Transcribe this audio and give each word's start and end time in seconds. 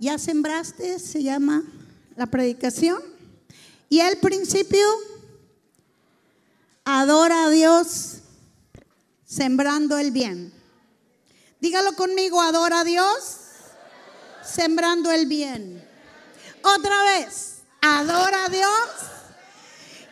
Ya 0.00 0.16
sembraste, 0.18 0.98
se 0.98 1.22
llama 1.22 1.64
la 2.16 2.26
predicación. 2.26 3.02
Y 3.88 4.00
el 4.00 4.18
principio, 4.18 4.86
adora 6.84 7.46
a 7.46 7.50
Dios 7.50 8.18
sembrando 9.24 9.98
el 9.98 10.10
bien. 10.10 10.52
Dígalo 11.60 11.94
conmigo, 11.94 12.40
adora 12.40 12.80
a 12.80 12.84
Dios 12.84 13.38
sembrando 14.44 15.10
el 15.10 15.26
bien. 15.26 15.84
Otra 16.62 17.02
vez, 17.04 17.58
adora 17.80 18.44
a 18.44 18.48
Dios. 18.48 18.70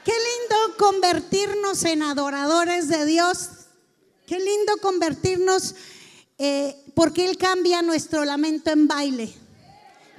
Qué 0.04 0.12
lindo 0.12 0.76
convertirnos 0.78 1.84
en 1.84 2.02
adoradores 2.02 2.88
de 2.88 3.04
Dios. 3.06 3.50
Qué 4.26 4.38
lindo 4.38 4.76
convertirnos 4.82 5.74
eh, 6.38 6.76
porque 6.94 7.28
Él 7.28 7.38
cambia 7.38 7.82
nuestro 7.82 8.24
lamento 8.24 8.70
en 8.70 8.88
baile. 8.88 9.45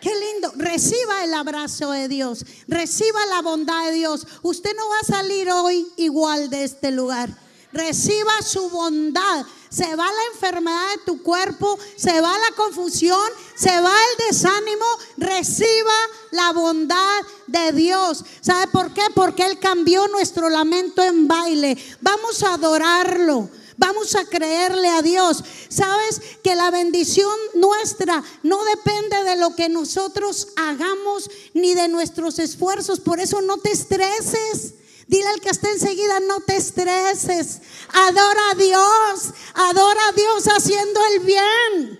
Qué 0.02 0.11
lindo. 0.14 0.52
Reciba 0.55 1.24
el 1.24 1.33
abrazo 1.33 1.92
de 1.92 2.07
Dios. 2.07 2.46
Reciba 2.68 3.25
la 3.28 3.42
bondad 3.42 3.86
de 3.88 3.93
Dios. 3.93 4.28
Usted 4.43 4.75
no 4.75 4.89
va 4.89 5.00
a 5.01 5.05
salir 5.05 5.50
hoy 5.50 5.88
igual 5.97 6.50
de 6.50 6.64
este 6.64 6.92
lugar. 6.92 7.29
Reciba 7.74 8.41
su 8.43 8.69
bondad. 8.69 9.46
Se 9.69 9.96
va 9.96 10.05
la 10.05 10.33
enfermedad 10.33 10.89
de 10.96 11.04
tu 11.05 11.21
cuerpo, 11.21 11.78
se 11.97 12.21
va 12.21 12.32
la 12.32 12.55
confusión, 12.55 13.29
se 13.55 13.69
va 13.82 13.91
el 13.91 14.28
desánimo. 14.29 14.86
Reciba 15.18 15.93
la 16.32 16.54
bondad 16.54 17.21
de 17.47 17.74
Dios. 17.74 18.24
¿Sabe 18.39 18.68
por 18.68 18.93
qué? 18.93 19.04
Porque 19.14 19.46
Él 19.46 19.60
cambió 19.60 20.07
nuestro 20.07 20.50
lamento 20.50 21.04
en 21.04 21.27
baile. 21.27 21.77
Vamos 22.02 22.41
a 22.43 22.54
adorarlo. 22.54 23.50
Vamos 23.78 24.16
a 24.16 24.26
creerle 24.26 24.90
a 24.90 25.04
Dios. 25.04 25.44
Sabes 25.70 26.22
que 26.44 26.56
la 26.56 26.72
bendición 26.72 27.34
nuestra 27.54 28.24
no 28.42 28.64
depende 28.66 29.24
de 29.24 29.36
lo 29.36 29.56
que 29.56 29.70
nosotros 29.70 30.50
hagamos 30.56 31.30
ni 31.54 31.76
de 31.76 31.88
nuestros 31.88 32.40
esfuerzos. 32.40 33.00
Por 33.00 33.19
eso 33.19 33.42
no 33.42 33.58
te 33.58 33.72
estreses. 33.72 34.73
Dile 35.08 35.28
al 35.28 35.42
que 35.42 35.50
está 35.50 35.69
enseguida, 35.72 36.19
no 36.22 36.42
te 36.42 36.58
estreses. 36.58 37.61
Adora 37.94 38.42
a 38.52 38.56
Dios. 38.56 39.34
Adora 39.53 40.08
a 40.09 40.12
Dios 40.12 40.47
haciendo 40.47 41.00
el 41.14 41.19
bien. 41.19 42.00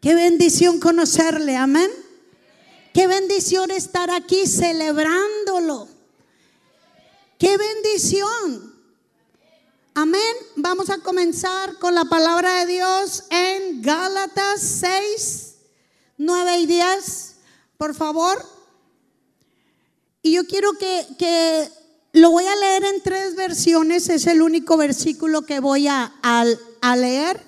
Qué 0.00 0.14
bendición 0.14 0.80
conocerle. 0.80 1.56
Amén. 1.56 1.90
Qué 2.92 3.06
bendición 3.06 3.70
estar 3.70 4.10
aquí 4.10 4.46
celebrándolo. 4.46 5.86
Qué 7.38 7.56
bendición. 7.56 8.65
Amén. 9.98 10.20
Vamos 10.56 10.90
a 10.90 10.98
comenzar 10.98 11.78
con 11.78 11.94
la 11.94 12.04
palabra 12.04 12.56
de 12.56 12.74
Dios 12.74 13.24
en 13.30 13.80
Gálatas 13.80 14.60
6, 14.60 15.54
9 16.18 16.58
y 16.58 16.66
10. 16.66 17.36
Por 17.78 17.94
favor. 17.94 18.44
Y 20.20 20.32
yo 20.32 20.46
quiero 20.46 20.72
que, 20.74 21.70
lo 22.12 22.30
voy 22.30 22.44
a 22.44 22.56
leer 22.56 22.84
en 22.84 23.00
tres 23.00 23.36
versiones. 23.36 24.10
Es 24.10 24.26
el 24.26 24.42
único 24.42 24.76
versículo 24.76 25.46
que 25.46 25.60
voy 25.60 25.88
a, 25.88 26.12
a 26.22 26.96
leer. 26.96 27.42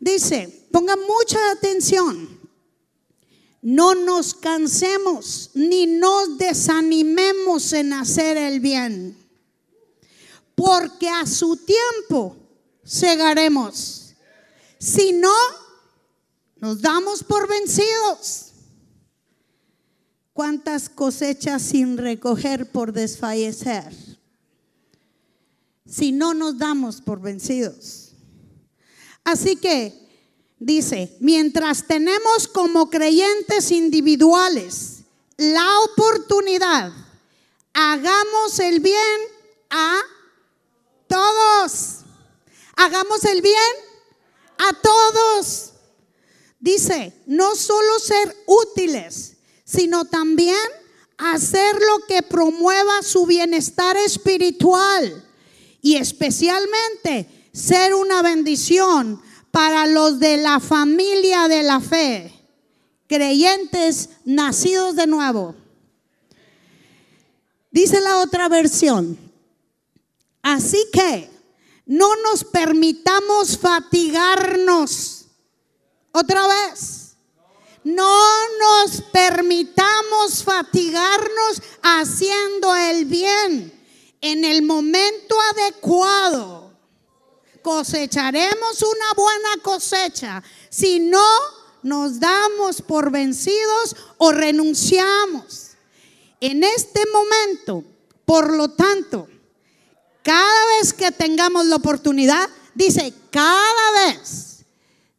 Dice, 0.00 0.66
ponga 0.72 0.96
mucha 0.96 1.38
atención. 1.52 2.40
No 3.62 3.94
nos 3.94 4.34
cansemos 4.34 5.52
ni 5.54 5.86
nos 5.86 6.38
desanimemos 6.38 7.72
en 7.72 7.92
hacer 7.92 8.36
el 8.36 8.58
bien 8.58 9.27
porque 10.58 11.08
a 11.08 11.24
su 11.24 11.56
tiempo 11.56 12.36
segaremos. 12.82 14.12
Si 14.80 15.12
no, 15.12 15.32
nos 16.56 16.82
damos 16.82 17.22
por 17.22 17.48
vencidos. 17.48 18.46
¿Cuántas 20.32 20.88
cosechas 20.88 21.62
sin 21.62 21.96
recoger 21.96 22.72
por 22.72 22.92
desfallecer? 22.92 23.94
Si 25.86 26.10
no 26.10 26.34
nos 26.34 26.58
damos 26.58 27.00
por 27.02 27.20
vencidos. 27.20 28.16
Así 29.22 29.54
que 29.54 30.08
dice, 30.58 31.16
mientras 31.20 31.86
tenemos 31.86 32.48
como 32.48 32.90
creyentes 32.90 33.70
individuales 33.70 35.02
la 35.36 35.68
oportunidad, 35.82 36.92
hagamos 37.74 38.58
el 38.58 38.80
bien 38.80 39.20
a 39.70 40.00
todos. 41.18 42.04
Hagamos 42.76 43.24
el 43.24 43.42
bien 43.42 43.74
a 44.58 44.72
todos. 44.72 45.72
Dice, 46.60 47.12
no 47.26 47.54
solo 47.56 47.98
ser 47.98 48.36
útiles, 48.46 49.36
sino 49.64 50.04
también 50.04 50.56
hacer 51.16 51.74
lo 51.74 52.06
que 52.06 52.22
promueva 52.22 53.02
su 53.02 53.26
bienestar 53.26 53.96
espiritual 53.96 55.24
y 55.82 55.96
especialmente 55.96 57.48
ser 57.52 57.94
una 57.94 58.22
bendición 58.22 59.20
para 59.50 59.86
los 59.86 60.20
de 60.20 60.36
la 60.36 60.60
familia 60.60 61.48
de 61.48 61.62
la 61.64 61.80
fe, 61.80 62.32
creyentes 63.08 64.10
nacidos 64.24 64.94
de 64.94 65.06
nuevo. 65.06 65.56
Dice 67.70 68.00
la 68.00 68.18
otra 68.18 68.48
versión, 68.48 69.27
Así 70.42 70.86
que 70.92 71.30
no 71.86 72.14
nos 72.16 72.44
permitamos 72.44 73.58
fatigarnos. 73.58 75.26
Otra 76.12 76.46
vez. 76.46 76.98
No 77.84 78.24
nos 78.58 79.00
permitamos 79.12 80.44
fatigarnos 80.44 81.62
haciendo 81.82 82.76
el 82.76 83.06
bien 83.06 83.72
en 84.20 84.44
el 84.44 84.62
momento 84.62 85.36
adecuado. 85.54 86.76
Cosecharemos 87.62 88.82
una 88.82 89.14
buena 89.16 89.62
cosecha 89.62 90.42
si 90.68 91.00
no 91.00 91.26
nos 91.82 92.20
damos 92.20 92.82
por 92.82 93.10
vencidos 93.10 93.96
o 94.18 94.32
renunciamos. 94.32 95.70
En 96.40 96.64
este 96.64 97.00
momento, 97.12 97.84
por 98.24 98.54
lo 98.54 98.68
tanto, 98.70 99.28
cada 100.28 100.66
vez 100.76 100.92
que 100.92 101.10
tengamos 101.10 101.64
la 101.64 101.76
oportunidad, 101.76 102.50
dice, 102.74 103.14
cada 103.30 103.92
vez, 103.92 104.66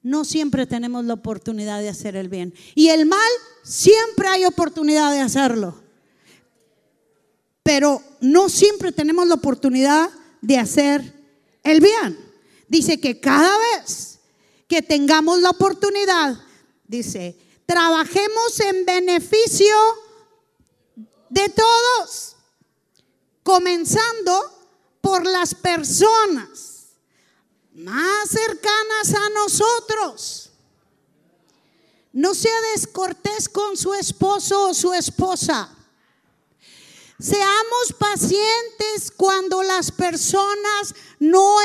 no 0.04 0.24
siempre 0.24 0.68
tenemos 0.68 1.04
la 1.04 1.16
oportunidad 1.16 1.82
de 1.82 1.90
hacer 1.90 2.16
el 2.16 2.30
bien. 2.30 2.54
Y 2.76 2.90
el 2.90 3.08
mal, 3.08 3.32
siempre 3.64 4.28
hay 4.28 4.46
oportunidad 4.46 5.12
de 5.12 5.22
hacerlo. 5.22 5.82
Pero 7.64 8.04
no 8.22 8.50
siempre 8.50 8.92
tenemos 8.92 9.28
la 9.28 9.34
oportunidad 9.34 10.12
de 10.42 10.60
hacer 10.60 11.12
el 11.64 11.82
bien. 11.82 12.16
Dice 12.68 13.00
que 13.00 13.20
cada 13.20 13.58
vez 13.58 14.20
que 14.68 14.84
tengamos 14.84 15.40
la 15.40 15.50
oportunidad, 15.50 16.38
dice, 16.88 17.36
trabajemos 17.66 18.60
en 18.60 18.86
beneficio 18.86 19.76
de 21.32 21.50
todos, 21.50 22.36
comenzando 23.42 24.59
por 25.02 25.26
las 25.26 25.56
personas 25.56 26.88
más 27.74 28.30
cercanas 28.30 29.14
a 29.14 29.30
nosotros. 29.30 30.50
No 32.12 32.34
sea 32.34 32.60
descortés 32.74 33.48
con 33.48 33.78
su 33.78 33.94
esposo 33.94 34.70
o 34.70 34.74
su 34.74 34.94
esposa. 34.94 35.76
Seamos 37.20 37.94
pacientes 37.98 39.12
cuando 39.16 39.62
las 39.62 39.92
personas 39.92 40.96
no 41.20 41.58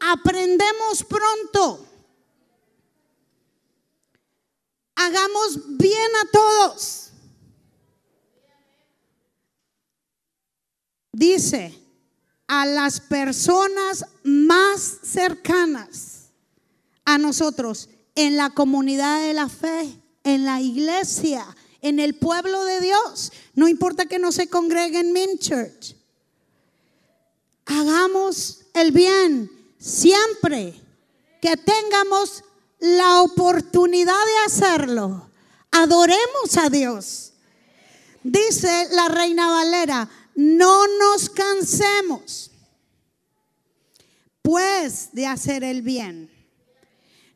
aprendemos 0.00 1.04
pronto. 1.04 1.84
Hagamos 4.94 5.76
bien 5.76 6.10
a 6.22 6.30
todos. 6.30 7.10
Dice, 11.12 11.83
a 12.46 12.66
las 12.66 13.00
personas 13.00 14.04
más 14.22 14.98
cercanas 15.02 16.30
a 17.04 17.18
nosotros 17.18 17.88
en 18.14 18.36
la 18.36 18.50
comunidad 18.50 19.20
de 19.22 19.34
la 19.34 19.48
fe, 19.48 19.98
en 20.22 20.44
la 20.44 20.60
iglesia, 20.60 21.44
en 21.82 22.00
el 22.00 22.14
pueblo 22.14 22.64
de 22.64 22.80
Dios. 22.80 23.32
No 23.54 23.68
importa 23.68 24.06
que 24.06 24.18
no 24.18 24.32
se 24.32 24.48
congregue 24.48 25.00
en 25.00 25.12
Min 25.12 25.38
Church. 25.38 25.96
Hagamos 27.66 28.60
el 28.74 28.92
bien 28.92 29.50
siempre 29.78 30.74
que 31.40 31.56
tengamos 31.56 32.44
la 32.78 33.22
oportunidad 33.22 34.12
de 34.12 34.46
hacerlo. 34.46 35.28
Adoremos 35.70 36.56
a 36.56 36.70
Dios. 36.70 37.32
Dice 38.22 38.88
la 38.92 39.08
reina 39.08 39.50
Valera, 39.50 40.08
no 40.34 40.86
nos 40.98 41.30
cansemos, 41.30 42.50
pues, 44.42 45.10
de 45.12 45.26
hacer 45.26 45.64
el 45.64 45.82
bien. 45.82 46.30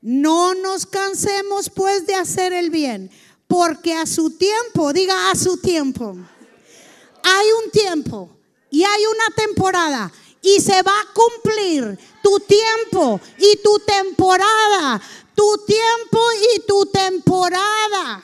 No 0.01 0.55
nos 0.55 0.87
cansemos 0.87 1.71
pues 1.71 2.07
de 2.07 2.15
hacer 2.15 2.53
el 2.53 2.71
bien, 2.71 3.11
porque 3.49 3.95
a 3.95 4.07
su 4.07 4.31
tiempo, 4.31 4.93
diga 4.93 5.31
a 5.31 5.35
su 5.35 5.57
tiempo, 5.57 6.17
hay 7.23 7.47
un 7.65 7.71
tiempo 7.71 8.31
y 8.71 8.85
hay 8.85 9.07
una 9.07 9.35
temporada 9.35 10.13
y 10.41 10.61
se 10.61 10.83
va 10.83 11.01
a 11.01 11.13
cumplir 11.13 11.99
tu 12.23 12.39
tiempo 12.41 13.21
y 13.39 13.57
tu 13.57 13.81
temporada, 13.81 15.01
tu 15.35 15.65
tiempo 15.67 16.21
y 16.55 16.61
tu 16.61 16.87
temporada 16.87 18.23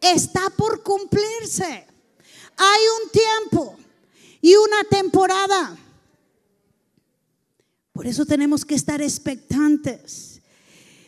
está 0.00 0.48
por 0.50 0.82
cumplirse. 0.82 1.86
Hay 2.56 2.80
un 3.02 3.10
tiempo 3.10 3.76
y 4.44 4.56
una 4.56 4.84
temporada. 4.90 5.74
Por 7.94 8.06
eso 8.06 8.26
tenemos 8.26 8.66
que 8.66 8.74
estar 8.74 9.00
expectantes. 9.00 10.42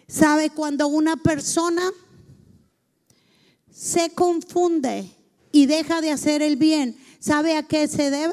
¿Sabe 0.08 0.48
cuando 0.48 0.88
una 0.88 1.18
persona 1.18 1.92
se 3.70 4.08
confunde 4.14 5.14
y 5.52 5.66
deja 5.66 6.00
de 6.00 6.12
hacer 6.12 6.40
el 6.40 6.56
bien? 6.56 6.96
¿Sabe 7.18 7.58
a 7.58 7.64
qué 7.64 7.88
se 7.88 8.10
debe? 8.10 8.32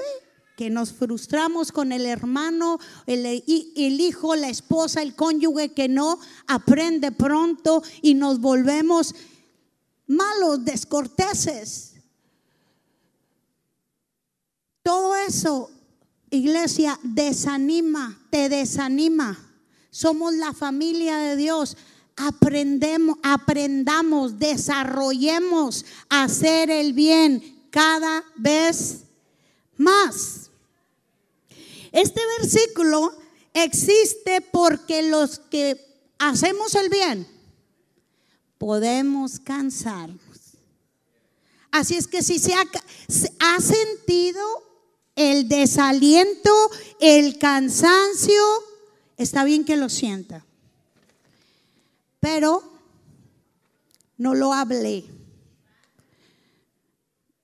Que 0.56 0.70
nos 0.70 0.94
frustramos 0.94 1.74
con 1.74 1.92
el 1.92 2.06
hermano, 2.06 2.80
el, 3.06 3.26
el, 3.26 4.00
hijo, 4.00 4.38
la 4.38 4.48
esposa, 4.48 5.02
el 5.02 5.18
cónyuge 5.18 5.74
que 5.74 5.90
no 5.90 6.18
aprende 6.48 7.12
pronto 7.12 7.84
y 8.02 8.14
nos 8.14 8.40
volvemos 8.40 9.16
malos, 10.08 10.64
descorteses. 10.64 11.93
Todo 14.84 15.16
eso, 15.16 15.72
iglesia, 16.30 17.00
desanima, 17.04 18.20
te 18.30 18.50
desanima. 18.50 19.40
Somos 19.90 20.34
la 20.34 20.54
familia 20.54 21.18
de 21.18 21.38
Dios. 21.38 21.78
Aprendemos, 22.18 23.18
aprendamos, 23.24 24.38
desarrollemos 24.38 25.86
hacer 26.10 26.70
el 26.70 26.92
bien 26.92 27.68
cada 27.72 28.24
vez 28.36 29.06
más. 29.78 30.50
Este 31.94 32.22
versículo 32.40 33.14
existe 33.54 34.42
porque 34.42 35.02
los 35.04 35.40
que 35.40 35.80
hacemos 36.20 36.76
el 36.76 36.90
bien 36.90 37.28
podemos 38.58 39.40
cansarnos. 39.40 40.20
Así 41.72 41.96
es 41.96 42.08
que 42.08 42.22
si 42.22 42.38
se 42.38 42.54
ha 42.54 43.60
sentido 43.62 44.73
el 45.15 45.48
desaliento, 45.48 46.51
el 47.00 47.38
cansancio, 47.38 48.44
está 49.18 49.44
bien 49.44 49.65
que 49.65 49.77
lo 49.77 49.89
sienta. 49.89 50.45
Pero 52.19 52.63
no 54.18 54.33
lo 54.33 54.54
hable, 54.54 55.06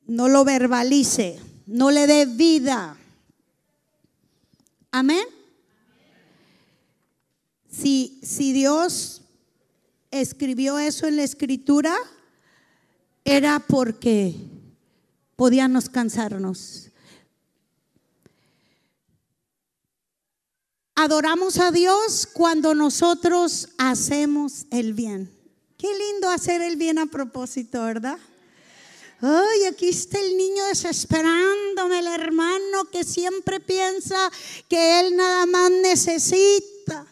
no 0.07 0.27
lo 0.29 0.43
verbalice, 0.45 1.39
no 1.67 1.91
le 1.91 2.07
dé 2.07 2.25
vida. 2.25 2.97
Amén. 4.91 5.25
Si, 7.69 8.19
si 8.23 8.51
Dios 8.51 9.21
escribió 10.11 10.79
eso 10.79 11.05
en 11.05 11.17
la 11.17 11.23
escritura, 11.23 11.95
era 13.23 13.59
porque 13.59 14.35
podíamos 15.35 15.89
cansarnos. 15.89 16.89
Adoramos 21.01 21.59
a 21.59 21.71
Dios 21.71 22.27
cuando 22.27 22.75
nosotros 22.75 23.69
hacemos 23.77 24.65
el 24.69 24.93
bien. 24.93 25.31
Qué 25.77 25.87
lindo 25.87 26.29
hacer 26.29 26.61
el 26.61 26.75
bien 26.75 26.99
a 26.99 27.05
propósito, 27.05 27.81
¿verdad? 27.85 28.17
Ay, 29.21 29.63
aquí 29.71 29.87
está 29.87 30.19
el 30.19 30.35
niño 30.35 30.65
desesperándome, 30.65 31.99
el 31.99 32.07
hermano 32.07 32.83
que 32.91 33.05
siempre 33.05 33.61
piensa 33.61 34.29
que 34.67 34.99
él 34.99 35.15
nada 35.15 35.45
más 35.45 35.71
necesita. 35.71 37.07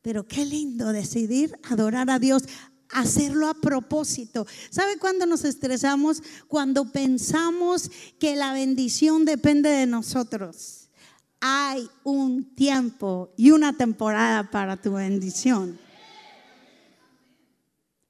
Pero 0.00 0.28
qué 0.28 0.44
lindo 0.44 0.92
decidir 0.92 1.58
adorar 1.64 2.10
a 2.10 2.20
Dios, 2.20 2.44
hacerlo 2.90 3.48
a 3.48 3.54
propósito. 3.54 4.46
¿Sabe 4.70 4.98
cuándo 4.98 5.26
nos 5.26 5.44
estresamos? 5.44 6.22
Cuando 6.46 6.92
pensamos 6.92 7.90
que 8.20 8.36
la 8.36 8.52
bendición 8.52 9.24
depende 9.24 9.68
de 9.68 9.86
nosotros 9.86 10.81
hay 11.44 11.90
un 12.04 12.54
tiempo 12.54 13.34
y 13.36 13.50
una 13.50 13.76
temporada 13.76 14.48
para 14.48 14.80
tu 14.80 14.92
bendición. 14.92 15.76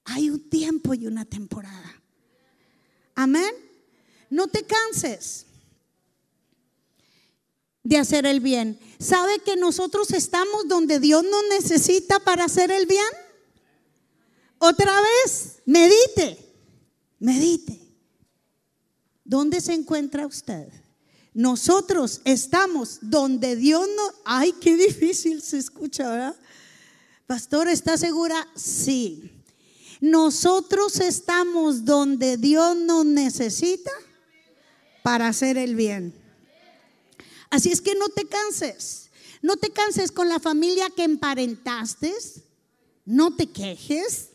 Hay 0.05 0.29
un 0.29 0.49
tiempo 0.51 0.93
y 0.93 1.07
una 1.07 1.25
temporada. 1.25 1.99
Amén. 3.15 3.51
No 4.29 4.47
te 4.47 4.63
canses 4.63 5.47
de 7.81 7.97
hacer 7.97 8.27
el 8.27 8.39
bien. 8.39 8.79
¿Sabe 8.99 9.39
que 9.39 9.55
nosotros 9.55 10.11
estamos 10.11 10.67
donde 10.67 10.99
Dios 10.99 11.23
nos 11.23 11.43
necesita 11.49 12.19
para 12.19 12.45
hacer 12.45 12.69
el 12.69 12.85
bien? 12.85 13.01
Otra 14.59 14.93
vez, 15.01 15.57
medite, 15.65 16.37
medite. 17.17 17.81
¿Dónde 19.23 19.59
se 19.59 19.73
encuentra 19.73 20.27
usted? 20.27 20.82
Nosotros 21.33 22.21
estamos 22.25 22.99
donde 23.01 23.55
Dios 23.55 23.87
no... 23.95 24.03
Ay, 24.23 24.53
qué 24.53 24.75
difícil 24.75 25.41
se 25.41 25.57
escucha, 25.57 26.09
¿verdad? 26.09 26.35
Pastor, 27.25 27.67
¿está 27.69 27.97
segura? 27.97 28.47
Sí. 28.55 29.31
Nosotros 29.99 30.99
estamos 30.99 31.85
donde 31.85 32.37
Dios 32.37 32.75
nos 32.77 33.05
necesita 33.05 33.91
para 35.01 35.27
hacer 35.27 35.57
el 35.57 35.75
bien. 35.75 36.13
Así 37.49 37.71
es 37.71 37.81
que 37.81 37.95
no 37.95 38.09
te 38.09 38.25
canses. 38.25 39.09
No 39.41 39.57
te 39.57 39.71
canses 39.71 40.11
con 40.11 40.29
la 40.29 40.39
familia 40.39 40.89
que 40.91 41.03
emparentaste. 41.03 42.13
No 43.05 43.35
te 43.35 43.47
quejes. 43.47 44.29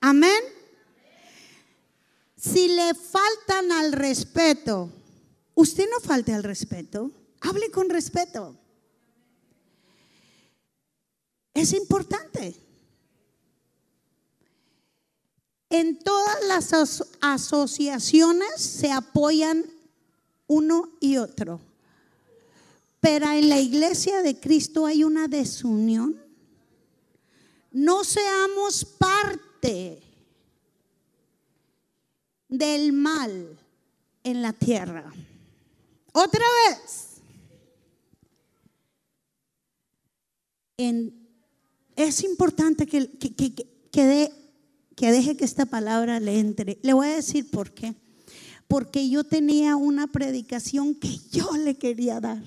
Amén 0.00 0.55
si 2.36 2.68
le 2.68 2.94
faltan 2.94 3.72
al 3.72 3.92
respeto, 3.92 4.90
usted 5.54 5.88
no 5.90 6.00
falte 6.00 6.32
al 6.32 6.42
respeto, 6.42 7.10
hable 7.40 7.70
con 7.70 7.88
respeto. 7.88 8.56
Es 11.54 11.72
importante. 11.72 12.54
En 15.70 15.98
todas 15.98 16.44
las 16.46 16.72
asociaciones 17.20 18.60
se 18.60 18.92
apoyan 18.92 19.64
uno 20.46 20.90
y 21.00 21.16
otro. 21.16 21.60
Pero 23.00 23.30
en 23.30 23.48
la 23.48 23.58
iglesia 23.58 24.22
de 24.22 24.38
Cristo 24.38 24.84
hay 24.86 25.02
una 25.02 25.28
desunión. 25.28 26.20
No 27.72 28.04
seamos 28.04 28.84
parte 28.84 30.05
del 32.58 32.92
mal 32.92 33.58
en 34.24 34.42
la 34.42 34.52
tierra. 34.52 35.12
Otra 36.12 36.44
vez. 36.68 37.02
es 41.96 42.22
importante 42.22 42.86
que, 42.86 43.10
que, 43.18 43.34
que, 43.34 43.66
que 44.94 45.10
deje 45.10 45.36
que 45.36 45.44
esta 45.44 45.66
palabra 45.66 46.20
le 46.20 46.38
entre. 46.38 46.78
Le 46.82 46.92
voy 46.92 47.08
a 47.08 47.16
decir 47.16 47.50
por 47.50 47.72
qué. 47.72 47.94
Porque 48.68 49.08
yo 49.08 49.24
tenía 49.24 49.76
una 49.76 50.06
predicación 50.06 50.94
que 50.94 51.18
yo 51.30 51.56
le 51.56 51.76
quería 51.76 52.20
dar. 52.20 52.42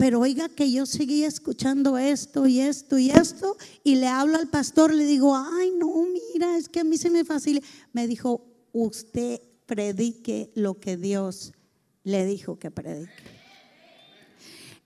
Pero 0.00 0.20
oiga 0.20 0.48
que 0.48 0.72
yo 0.72 0.86
seguía 0.86 1.28
escuchando 1.28 1.98
esto 1.98 2.46
y 2.46 2.58
esto 2.58 2.96
y 2.96 3.10
esto 3.10 3.58
y 3.84 3.96
le 3.96 4.06
hablo 4.06 4.38
al 4.38 4.48
pastor, 4.48 4.94
le 4.94 5.04
digo, 5.04 5.36
ay 5.36 5.72
no, 5.76 6.06
mira, 6.06 6.56
es 6.56 6.70
que 6.70 6.80
a 6.80 6.84
mí 6.84 6.96
se 6.96 7.10
me 7.10 7.22
facilita. 7.22 7.66
Me 7.92 8.06
dijo, 8.06 8.42
usted 8.72 9.42
predique 9.66 10.52
lo 10.54 10.80
que 10.80 10.96
Dios 10.96 11.52
le 12.02 12.24
dijo 12.24 12.58
que 12.58 12.70
predique. 12.70 13.12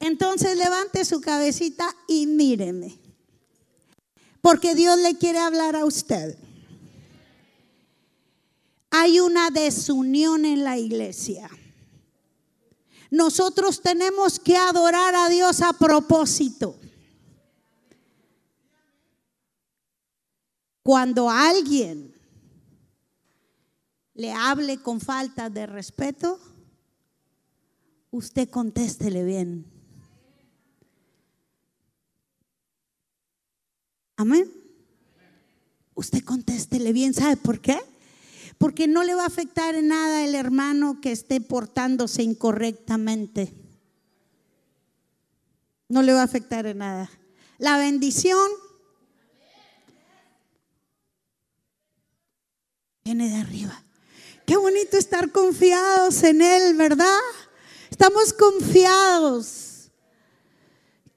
Entonces 0.00 0.58
levante 0.58 1.04
su 1.04 1.20
cabecita 1.20 1.86
y 2.08 2.26
míreme. 2.26 2.98
Porque 4.40 4.74
Dios 4.74 4.98
le 4.98 5.16
quiere 5.16 5.38
hablar 5.38 5.76
a 5.76 5.84
usted. 5.84 6.36
Hay 8.90 9.20
una 9.20 9.50
desunión 9.50 10.44
en 10.44 10.64
la 10.64 10.76
iglesia. 10.76 11.48
Nosotros 13.14 13.80
tenemos 13.80 14.40
que 14.40 14.56
adorar 14.56 15.14
a 15.14 15.28
Dios 15.28 15.62
a 15.62 15.72
propósito. 15.72 16.76
Cuando 20.82 21.30
alguien 21.30 22.12
le 24.14 24.32
hable 24.32 24.82
con 24.82 25.00
falta 25.00 25.48
de 25.48 25.64
respeto, 25.64 26.40
usted 28.10 28.50
contéstele 28.50 29.22
bien. 29.22 29.64
Amén. 34.16 34.52
Usted 35.94 36.24
contéstele 36.24 36.92
bien, 36.92 37.14
¿sabe 37.14 37.36
por 37.36 37.60
qué? 37.60 37.78
Porque 38.64 38.88
no 38.88 39.04
le 39.04 39.14
va 39.14 39.24
a 39.24 39.26
afectar 39.26 39.74
en 39.74 39.88
nada 39.88 40.24
el 40.24 40.34
hermano 40.34 41.02
que 41.02 41.12
esté 41.12 41.38
portándose 41.38 42.22
incorrectamente. 42.22 43.52
No 45.86 46.00
le 46.00 46.14
va 46.14 46.22
a 46.22 46.24
afectar 46.24 46.64
en 46.64 46.78
nada. 46.78 47.10
La 47.58 47.76
bendición 47.76 48.50
viene 53.04 53.28
de 53.28 53.36
arriba. 53.36 53.84
Qué 54.46 54.56
bonito 54.56 54.96
estar 54.96 55.30
confiados 55.30 56.22
en 56.22 56.40
Él, 56.40 56.74
¿verdad? 56.74 57.20
Estamos 57.90 58.32
confiados 58.32 59.90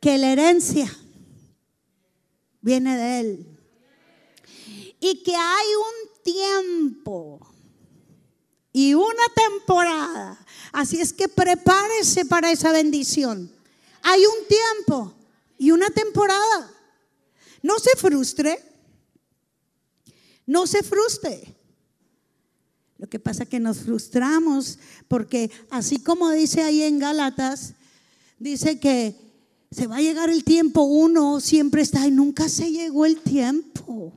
que 0.02 0.18
la 0.18 0.34
herencia 0.34 0.94
viene 2.60 2.98
de 2.98 3.20
Él. 3.22 3.60
Y 5.00 5.24
que 5.24 5.34
hay 5.34 5.68
un 5.76 6.07
tiempo 6.28 7.40
y 8.74 8.94
una 8.94 9.24
temporada. 9.34 10.46
Así 10.74 11.00
es 11.00 11.14
que 11.14 11.30
prepárese 11.30 12.26
para 12.26 12.52
esa 12.52 12.72
bendición. 12.72 13.50
Hay 14.04 14.22
un 14.26 14.48
tiempo 14.48 15.14
y 15.58 15.72
una 15.72 15.90
temporada. 15.90 16.72
No 17.64 17.80
se 17.80 17.96
frustre. 17.96 18.60
No 20.46 20.68
se 20.68 20.84
frustre. 20.84 21.56
Lo 22.98 23.08
que 23.08 23.20
pasa 23.20 23.44
es 23.44 23.50
que 23.50 23.60
nos 23.60 23.80
frustramos 23.80 24.80
porque 25.08 25.50
así 25.70 26.00
como 26.00 26.32
dice 26.32 26.62
ahí 26.64 26.82
en 26.82 27.00
Gálatas, 27.00 27.74
dice 28.38 28.80
que 28.80 29.16
se 29.72 29.88
va 29.88 29.98
a 29.98 30.02
llegar 30.02 30.30
el 30.30 30.44
tiempo, 30.44 30.82
uno 30.82 31.40
siempre 31.40 31.82
está 31.82 32.08
y 32.08 32.12
nunca 32.12 32.50
se 32.50 32.72
llegó 32.72 33.06
el 33.06 33.18
tiempo. 33.22 34.14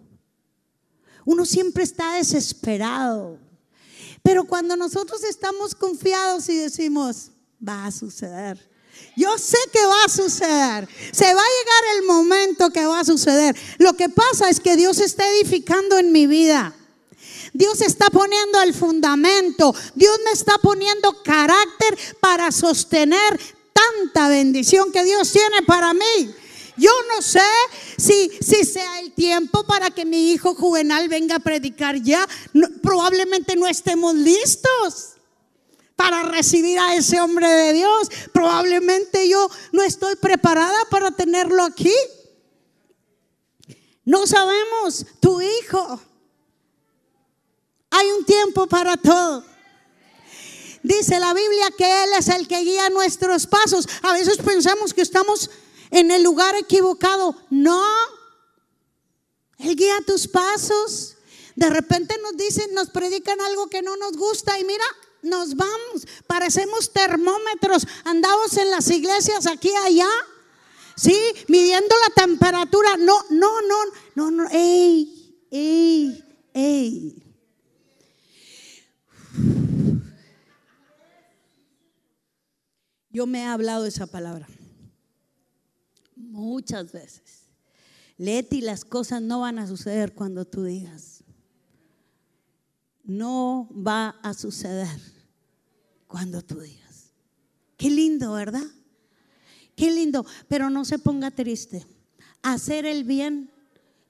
Uno 1.24 1.44
siempre 1.44 1.84
está 1.84 2.14
desesperado. 2.14 3.38
Pero 4.22 4.44
cuando 4.44 4.76
nosotros 4.76 5.24
estamos 5.24 5.74
confiados 5.74 6.48
y 6.48 6.56
decimos, 6.56 7.30
va 7.66 7.86
a 7.86 7.90
suceder. 7.90 8.70
Yo 9.16 9.38
sé 9.38 9.58
que 9.72 9.84
va 9.84 10.04
a 10.04 10.08
suceder. 10.08 10.88
Se 11.12 11.24
va 11.24 11.40
a 11.40 11.58
llegar 11.58 11.96
el 11.96 12.06
momento 12.06 12.70
que 12.70 12.84
va 12.84 13.00
a 13.00 13.04
suceder. 13.04 13.56
Lo 13.78 13.94
que 13.94 14.08
pasa 14.08 14.48
es 14.48 14.60
que 14.60 14.76
Dios 14.76 15.00
está 15.00 15.26
edificando 15.28 15.98
en 15.98 16.12
mi 16.12 16.26
vida. 16.26 16.74
Dios 17.52 17.80
está 17.80 18.10
poniendo 18.10 18.60
el 18.62 18.74
fundamento. 18.74 19.74
Dios 19.94 20.18
me 20.24 20.32
está 20.32 20.58
poniendo 20.58 21.22
carácter 21.22 21.98
para 22.20 22.52
sostener 22.52 23.40
tanta 23.72 24.28
bendición 24.28 24.92
que 24.92 25.04
Dios 25.04 25.32
tiene 25.32 25.62
para 25.66 25.94
mí. 25.94 26.34
Yo 26.80 26.90
no 27.14 27.20
sé 27.20 27.40
si, 27.99 28.30
si 28.40 28.64
sea 28.64 29.00
el 29.00 29.12
tiempo 29.12 29.64
para 29.64 29.90
que 29.90 30.06
mi 30.06 30.32
hijo 30.32 30.54
juvenal 30.54 31.08
venga 31.10 31.37
a 31.37 31.40
predicar 31.40 32.00
ya. 32.02 32.26
probablemente 32.82 33.54
no 33.54 33.66
estemos 33.66 34.14
listos 34.14 35.10
para 35.94 36.22
recibir 36.22 36.78
a 36.78 36.94
ese 36.94 37.20
hombre 37.20 37.46
de 37.46 37.75
Dios. 37.75 38.08
Probablemente 38.32 39.28
yo 39.28 39.50
no 39.72 39.82
estoy 39.82 40.16
preparada 40.16 40.78
para 40.90 41.10
tenerlo 41.10 41.62
aquí. 41.62 41.94
No 44.06 44.26
sabemos, 44.26 45.04
tu 45.20 45.42
hijo 45.42 46.00
hay 47.90 48.06
un 48.12 48.25
tiempo 48.25 48.66
para 48.66 48.96
todo. 48.96 49.44
Dice 50.82 51.20
la 51.20 51.34
Biblia 51.34 51.70
que 51.76 52.04
Él 52.04 52.10
es 52.18 52.28
el 52.28 52.49
que 52.49 52.60
guía 52.60 52.88
nuestros 52.88 53.46
pasos. 53.46 53.87
A 54.02 54.14
veces 54.14 54.38
pensamos 54.38 54.94
que 54.94 55.02
estamos 55.02 55.50
en 55.90 56.11
el 56.11 56.23
lugar 56.23 56.54
equivocado. 56.56 57.37
No. 57.50 57.85
Él 59.59 59.76
guía 59.76 59.99
tus 60.06 60.26
pasos. 60.28 61.16
De 61.56 61.68
repente 61.68 62.16
nos 62.23 62.37
dicen, 62.37 62.73
nos 62.75 62.90
predican 62.90 63.40
algo 63.40 63.68
que 63.68 63.82
no 63.82 63.97
nos 63.97 64.16
gusta 64.16 64.59
y 64.59 64.64
mira, 64.64 64.85
nos 65.23 65.54
vamos. 65.56 66.06
Parecemos 66.26 66.92
termómetros. 66.92 67.87
Andamos 68.04 68.56
en 68.56 68.70
las 68.70 68.88
iglesias 68.90 69.47
aquí 69.47 69.70
allá. 69.85 70.09
Sí, 70.97 71.16
midiendo 71.49 71.94
la 72.09 72.14
temperatura. 72.14 72.97
No, 72.99 73.25
no, 73.30 73.62
no, 73.62 73.76
no, 74.14 74.30
no. 74.30 74.49
Ey, 74.50 75.47
ey, 75.50 76.25
ey. 76.54 77.16
Yo 83.12 83.26
me 83.26 83.40
he 83.40 83.44
hablado 83.44 83.87
esa 83.87 84.06
palabra 84.06 84.47
muchas 86.30 86.92
veces. 86.92 87.49
Leti, 88.16 88.60
las 88.60 88.84
cosas 88.84 89.22
no 89.22 89.40
van 89.40 89.58
a 89.58 89.66
suceder 89.66 90.14
cuando 90.14 90.44
tú 90.44 90.64
digas. 90.64 91.25
No 93.04 93.68
va 93.75 94.10
a 94.22 94.34
suceder 94.34 95.00
cuando 96.06 96.42
tú 96.42 96.60
digas. 96.60 97.12
Qué 97.76 97.90
lindo, 97.90 98.32
¿verdad? 98.32 98.66
Qué 99.75 99.90
lindo, 99.90 100.26
pero 100.49 100.70
no 100.70 100.84
se 100.84 100.99
ponga 100.99 101.30
triste. 101.30 101.87
Hacer 102.42 102.84
el 102.84 103.04
bien 103.04 103.50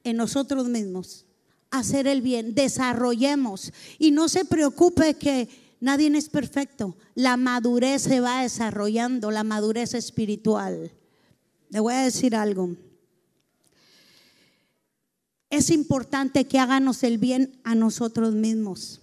en 0.02 0.16
nosotros 0.16 0.68
mismos. 0.68 1.26
Hacer 1.70 2.08
el 2.08 2.20
bien, 2.20 2.54
desarrollemos. 2.54 3.72
Y 3.98 4.10
no 4.10 4.28
se 4.28 4.44
preocupe 4.44 5.14
que 5.14 5.48
Nadie 5.80 6.14
es 6.16 6.28
perfecto. 6.28 6.94
La 7.14 7.38
madurez 7.38 8.02
se 8.02 8.20
va 8.20 8.42
desarrollando, 8.42 9.30
la 9.30 9.44
madurez 9.44 9.94
espiritual. 9.94 10.92
Le 11.70 11.80
voy 11.80 11.94
a 11.94 12.04
decir 12.04 12.36
algo. 12.36 12.76
Es 15.48 15.70
importante 15.70 16.46
que 16.46 16.58
hagamos 16.58 17.02
el 17.02 17.18
bien 17.18 17.58
a 17.64 17.74
nosotros 17.74 18.34
mismos. 18.34 19.00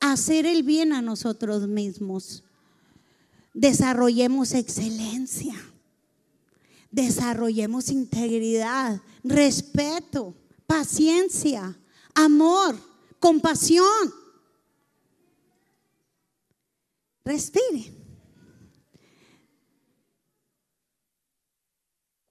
Hacer 0.00 0.44
el 0.44 0.62
bien 0.62 0.92
a 0.92 1.00
nosotros 1.00 1.66
mismos. 1.68 2.42
Desarrollemos 3.54 4.52
excelencia. 4.52 5.54
Desarrollemos 6.90 7.88
integridad, 7.90 9.00
respeto, 9.22 10.34
paciencia, 10.66 11.76
amor, 12.14 12.76
compasión 13.18 14.12
Respire. 17.24 18.03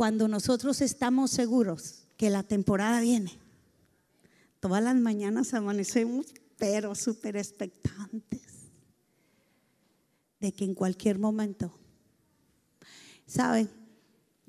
Cuando 0.03 0.27
nosotros 0.27 0.81
estamos 0.81 1.31
seguros 1.31 2.03
que 2.17 2.29
la 2.29 2.43
temporada 2.43 2.99
viene, 2.99 3.39
todas 4.59 4.83
las 4.83 4.97
mañanas 4.97 5.53
amanecemos, 5.53 6.25
pero 6.57 6.93
súper 6.93 7.37
expectantes 7.37 8.41
de 10.41 10.51
que 10.51 10.65
en 10.65 10.75
cualquier 10.75 11.19
momento, 11.19 11.73
¿saben? 13.25 13.69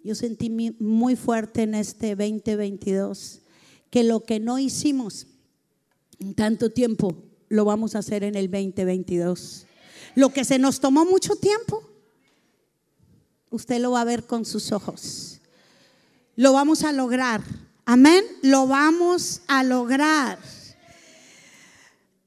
Yo 0.03 0.17
sentí 0.17 0.51
muy 0.51 1.15
fuerte 1.15 1.63
en 1.63 1.77
este 1.77 2.17
2022 2.17 3.43
que 3.91 4.03
lo 4.03 4.25
que 4.25 4.41
no 4.41 4.59
hicimos 4.59 5.29
en 6.19 6.35
tanto 6.35 6.71
tiempo 6.71 7.15
lo 7.49 7.65
vamos 7.65 7.95
a 7.95 8.01
hacer 8.01 8.25
en 8.25 8.35
el 8.35 8.51
2022. 8.51 9.67
Lo 10.17 10.31
que 10.31 10.45
se 10.45 10.59
nos 10.59 10.81
tomó 10.81 11.05
mucho 11.05 11.37
tiempo, 11.37 11.89
usted 13.51 13.81
lo 13.81 13.93
va 13.93 14.01
a 14.01 14.05
ver 14.05 14.27
con 14.27 14.45
sus 14.45 14.73
ojos. 14.73 15.41
Lo 16.37 16.53
vamos 16.53 16.85
a 16.85 16.93
lograr. 16.93 17.43
Amén. 17.85 18.25
Lo 18.43 18.67
vamos 18.67 19.43
a 19.47 19.63
lograr. 19.63 20.39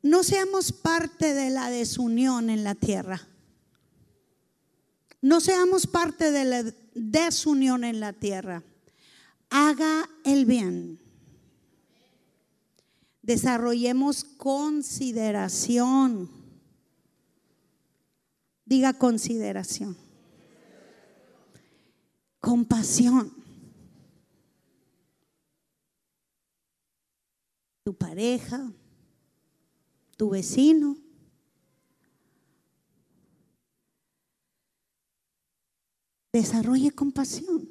No 0.01 0.23
seamos 0.23 0.71
parte 0.71 1.33
de 1.33 1.49
la 1.49 1.69
desunión 1.69 2.49
en 2.49 2.63
la 2.63 2.75
tierra. 2.75 3.27
No 5.21 5.41
seamos 5.41 5.87
parte 5.87 6.31
de 6.31 6.45
la 6.45 6.63
desunión 6.93 7.83
en 7.83 7.99
la 7.99 8.13
tierra. 8.13 8.63
Haga 9.49 10.09
el 10.23 10.45
bien. 10.45 11.01
Desarrollemos 13.21 14.23
consideración 14.23 16.37
Diga 18.67 18.91
consideración. 18.91 19.95
Compasión. 22.41 23.31
Tu 27.87 27.93
pareja, 27.93 28.69
tu 30.17 30.31
vecino. 30.31 30.97
Desarrolle 36.33 36.91
compasión. 36.91 37.69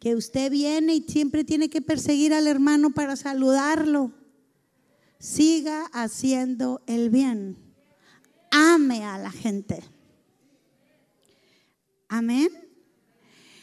Que 0.00 0.16
usted 0.16 0.50
viene 0.50 0.96
y 0.96 1.02
siempre 1.02 1.44
tiene 1.44 1.70
que 1.70 1.80
perseguir 1.80 2.34
al 2.34 2.48
hermano 2.48 2.90
para 2.90 3.14
saludarlo. 3.14 4.10
Siga 5.20 5.84
haciendo 5.92 6.82
el 6.88 7.08
bien 7.08 7.56
ame 8.50 9.04
a 9.04 9.18
la 9.18 9.30
gente. 9.30 9.84
Amén. 12.08 12.48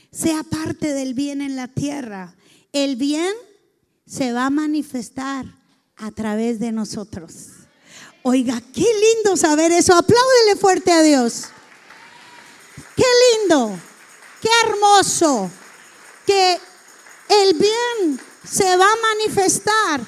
Sea 0.10 0.42
parte 0.44 0.94
del 0.94 1.14
bien 1.14 1.42
en 1.42 1.58
la 1.58 1.68
tierra 1.68 2.38
el 2.72 2.96
bien 2.96 3.34
se 4.10 4.34
va 4.34 4.48
a 4.48 4.50
manifestar 4.50 5.46
a 5.96 6.12
través 6.12 6.60
de 6.60 6.72
nosotros. 6.72 7.50
Oiga, 8.24 8.60
qué 8.74 8.86
lindo 9.16 9.38
saber 9.38 9.72
eso. 9.72 9.94
Apláudele 9.94 10.56
fuerte 10.60 10.92
a 10.92 11.04
Dios. 11.04 11.46
Qué 12.96 13.06
lindo, 13.40 13.80
qué 14.42 14.50
hermoso 14.66 15.50
que 16.26 16.60
el 17.30 17.54
bien 17.54 18.20
se 18.44 18.76
va 18.76 18.86
a 18.86 19.16
manifestar 19.16 20.02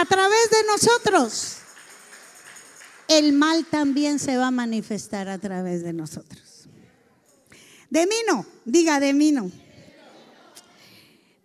a 0.00 0.04
través 0.06 0.50
de 0.50 0.64
nosotros. 0.64 1.56
El 3.08 3.32
mal 3.32 3.66
también 3.66 4.18
se 4.18 4.36
va 4.36 4.46
a 4.46 4.52
manifestar 4.52 5.28
a 5.28 5.38
través 5.38 5.82
de 5.82 5.92
nosotros. 5.92 6.68
De 7.90 8.06
mí 8.06 8.16
no, 8.26 8.46
diga 8.64 9.00
de 9.00 9.12
mí 9.12 9.32
no. 9.32 9.50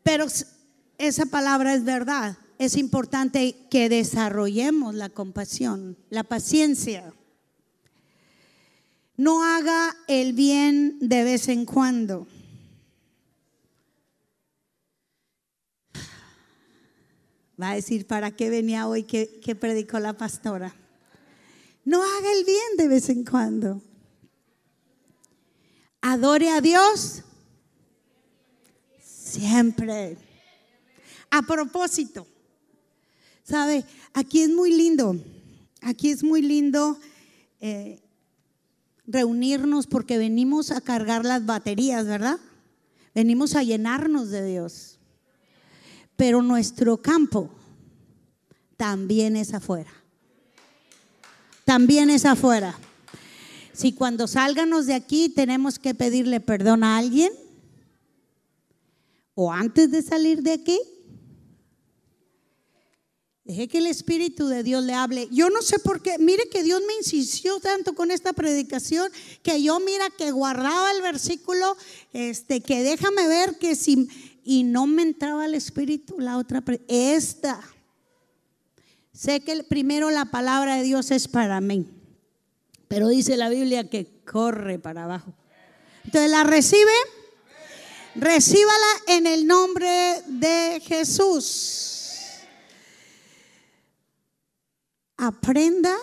Pero 0.03 0.27
esa 0.97 1.25
palabra 1.25 1.73
es 1.73 1.83
verdad. 1.83 2.37
Es 2.59 2.77
importante 2.77 3.55
que 3.69 3.89
desarrollemos 3.89 4.95
la 4.95 5.09
compasión, 5.09 5.97
la 6.09 6.23
paciencia. 6.23 7.13
No 9.17 9.43
haga 9.43 9.95
el 10.07 10.33
bien 10.33 10.97
de 10.99 11.23
vez 11.23 11.47
en 11.47 11.65
cuando. 11.65 12.27
Va 17.61 17.71
a 17.71 17.75
decir, 17.75 18.07
¿para 18.07 18.31
qué 18.31 18.49
venía 18.49 18.87
hoy 18.87 19.03
que, 19.03 19.55
predicó 19.59 19.99
la 19.99 20.13
pastora? 20.13 20.75
No 21.85 22.01
haga 22.01 22.31
el 22.31 22.45
bien 22.45 22.77
de 22.77 22.87
vez 22.87 23.09
en 23.09 23.23
cuando. 23.23 23.81
Adore 26.01 26.49
a 26.49 26.61
Dios 26.61 27.23
siempre. 28.99 30.17
A 31.35 31.41
propósito, 31.41 32.27
¿sabe? 33.43 33.83
Aquí 34.13 34.43
es 34.43 34.51
muy 34.51 34.71
lindo, 34.71 35.19
aquí 35.81 36.11
es 36.11 36.23
muy 36.23 36.43
lindo 36.43 36.95
eh, 37.59 37.99
reunirnos 39.07 39.87
porque 39.87 40.19
venimos 40.19 40.69
a 40.69 40.79
cargar 40.79 41.25
las 41.25 41.43
baterías, 41.43 42.05
¿verdad? 42.05 42.37
Venimos 43.15 43.55
a 43.55 43.63
llenarnos 43.63 44.29
de 44.29 44.45
Dios. 44.45 44.99
Pero 46.17 46.43
nuestro 46.43 46.97
campo 46.97 47.49
también 48.77 49.35
es 49.35 49.55
afuera. 49.55 49.91
También 51.65 52.11
es 52.11 52.25
afuera. 52.25 52.77
Si 53.73 53.93
cuando 53.93 54.27
salganos 54.27 54.85
de 54.85 54.93
aquí 54.93 55.29
tenemos 55.29 55.79
que 55.79 55.95
pedirle 55.95 56.39
perdón 56.39 56.83
a 56.83 56.99
alguien, 56.99 57.31
o 59.33 59.51
antes 59.51 59.89
de 59.89 60.03
salir 60.03 60.43
de 60.43 60.53
aquí, 60.53 60.79
Deje 63.45 63.67
que 63.67 63.79
el 63.79 63.87
Espíritu 63.87 64.47
de 64.47 64.63
Dios 64.63 64.83
le 64.83 64.93
hable. 64.93 65.27
Yo 65.29 65.49
no 65.49 65.61
sé 65.61 65.77
por 65.77 66.01
qué. 66.01 66.17
Mire 66.17 66.47
que 66.47 66.63
Dios 66.63 66.81
me 66.87 66.95
insistió 66.95 67.59
tanto 67.59 67.93
con 67.93 68.09
esta 68.09 68.31
predicación 68.31 69.11
que 69.41 69.61
yo 69.61 69.81
mira 69.81 70.09
que 70.17 70.31
guardaba 70.31 70.91
el 70.91 71.01
versículo, 71.01 71.75
este, 72.13 72.61
que 72.61 72.83
déjame 72.83 73.27
ver 73.27 73.57
que 73.57 73.75
si 73.75 74.07
y 74.45 74.63
no 74.63 74.87
me 74.87 75.01
entraba 75.01 75.45
el 75.45 75.55
Espíritu 75.55 76.19
la 76.19 76.37
otra 76.37 76.63
esta. 76.87 77.59
Sé 79.13 79.41
que 79.41 79.63
primero 79.63 80.09
la 80.09 80.25
palabra 80.25 80.77
de 80.77 80.83
Dios 80.83 81.11
es 81.11 81.27
para 81.27 81.61
mí, 81.61 81.87
pero 82.87 83.07
dice 83.07 83.37
la 83.37 83.49
Biblia 83.49 83.89
que 83.89 84.21
corre 84.25 84.79
para 84.79 85.03
abajo. 85.03 85.33
Entonces 86.03 86.31
la 86.31 86.43
recibe, 86.43 86.91
recíbala 88.15 88.87
en 89.07 89.27
el 89.27 89.47
nombre 89.47 90.21
de 90.27 90.81
Jesús. 90.83 91.92
Aprenda 95.27 95.95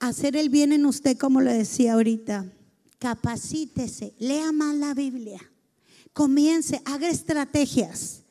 a 0.00 0.08
hacer 0.08 0.36
el 0.36 0.48
bien 0.48 0.72
en 0.72 0.86
usted, 0.86 1.16
como 1.16 1.40
le 1.40 1.52
decía 1.52 1.94
ahorita. 1.94 2.52
Capacítese, 2.98 4.14
lea 4.18 4.50
más 4.50 4.74
la 4.74 4.92
Biblia. 4.92 5.40
Comience, 6.12 6.82
haga 6.84 7.08
estrategias. 7.08 8.22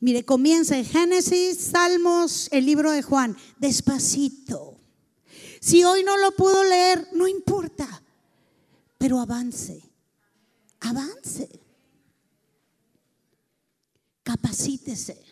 Mire, 0.00 0.24
comience 0.24 0.84
Génesis, 0.84 1.58
Salmos, 1.58 2.48
el 2.52 2.66
libro 2.66 2.90
de 2.90 3.02
Juan, 3.02 3.36
despacito. 3.58 4.78
Si 5.60 5.84
hoy 5.84 6.04
no 6.04 6.16
lo 6.18 6.32
pudo 6.32 6.64
leer, 6.64 7.08
no 7.12 7.28
importa, 7.28 8.02
pero 8.98 9.18
avance, 9.18 9.82
avance. 10.80 11.48
Capacítese, 14.22 15.22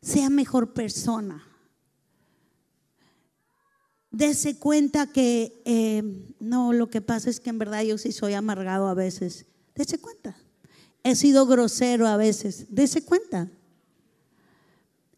sea 0.00 0.30
mejor 0.30 0.72
persona 0.72 1.45
Dese 4.16 4.58
cuenta 4.58 5.06
que 5.06 5.60
eh, 5.66 6.02
no, 6.40 6.72
lo 6.72 6.88
que 6.88 7.02
pasa 7.02 7.28
es 7.28 7.38
que 7.38 7.50
en 7.50 7.58
verdad 7.58 7.82
yo 7.82 7.98
sí 7.98 8.12
soy 8.12 8.32
amargado 8.32 8.88
a 8.88 8.94
veces. 8.94 9.44
Dese 9.74 9.98
cuenta. 9.98 10.34
He 11.02 11.14
sido 11.16 11.44
grosero 11.44 12.06
a 12.06 12.16
veces. 12.16 12.64
Dese 12.70 13.04
cuenta. 13.04 13.50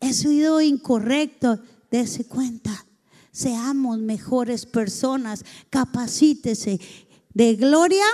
He 0.00 0.12
sido 0.12 0.60
incorrecto. 0.60 1.60
Dese 1.92 2.24
cuenta. 2.24 2.86
Seamos 3.30 3.98
mejores 3.98 4.66
personas. 4.66 5.44
Capacítese. 5.70 6.80
De 7.32 7.54
gloria 7.54 8.04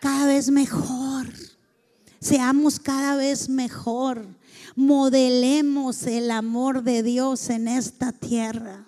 cada 0.00 0.26
vez 0.26 0.50
mejor. 0.50 1.28
Seamos 2.18 2.80
cada 2.80 3.14
vez 3.14 3.48
mejor 3.48 4.26
modelemos 4.80 6.04
el 6.04 6.30
amor 6.30 6.82
de 6.82 7.02
Dios 7.02 7.50
en 7.50 7.68
esta 7.68 8.12
tierra. 8.12 8.86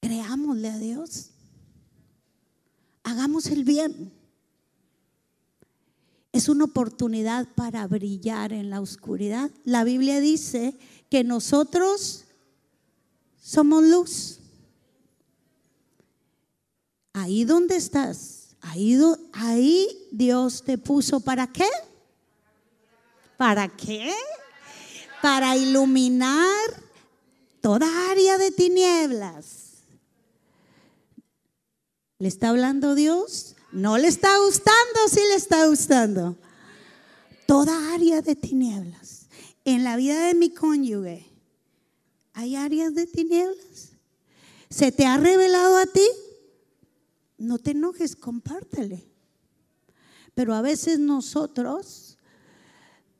Creámosle 0.00 0.70
a 0.70 0.78
Dios. 0.78 1.30
Hagamos 3.02 3.46
el 3.46 3.64
bien. 3.64 4.12
Es 6.32 6.48
una 6.48 6.64
oportunidad 6.64 7.46
para 7.54 7.86
brillar 7.86 8.52
en 8.52 8.70
la 8.70 8.80
oscuridad. 8.80 9.50
La 9.64 9.84
Biblia 9.84 10.18
dice 10.20 10.76
que 11.10 11.22
nosotros 11.24 12.24
somos 13.40 13.84
luz. 13.84 14.40
Ahí 17.12 17.44
donde 17.44 17.76
estás, 17.76 18.43
Ahí, 18.66 18.98
ahí 19.32 20.08
Dios 20.10 20.62
te 20.62 20.78
puso 20.78 21.20
para 21.20 21.46
qué? 21.46 21.68
¿Para 23.36 23.68
qué? 23.68 24.12
Para 25.20 25.56
iluminar 25.56 26.82
toda 27.60 28.10
área 28.10 28.38
de 28.38 28.50
tinieblas. 28.50 29.82
¿Le 32.18 32.28
está 32.28 32.48
hablando 32.48 32.94
Dios? 32.94 33.54
¿No 33.70 33.98
le 33.98 34.08
está 34.08 34.38
gustando? 34.38 35.08
Sí 35.10 35.20
le 35.28 35.34
está 35.34 35.66
gustando. 35.66 36.36
Toda 37.46 37.92
área 37.92 38.22
de 38.22 38.34
tinieblas. 38.34 39.26
En 39.66 39.84
la 39.84 39.96
vida 39.96 40.26
de 40.26 40.34
mi 40.34 40.50
cónyuge, 40.50 41.26
¿hay 42.32 42.56
áreas 42.56 42.94
de 42.94 43.06
tinieblas? 43.06 43.90
¿Se 44.70 44.90
te 44.90 45.04
ha 45.04 45.18
revelado 45.18 45.76
a 45.76 45.86
ti? 45.86 46.06
No 47.38 47.58
te 47.58 47.72
enojes, 47.72 48.16
compártele. 48.16 49.06
Pero 50.34 50.54
a 50.54 50.62
veces 50.62 50.98
nosotros 50.98 52.18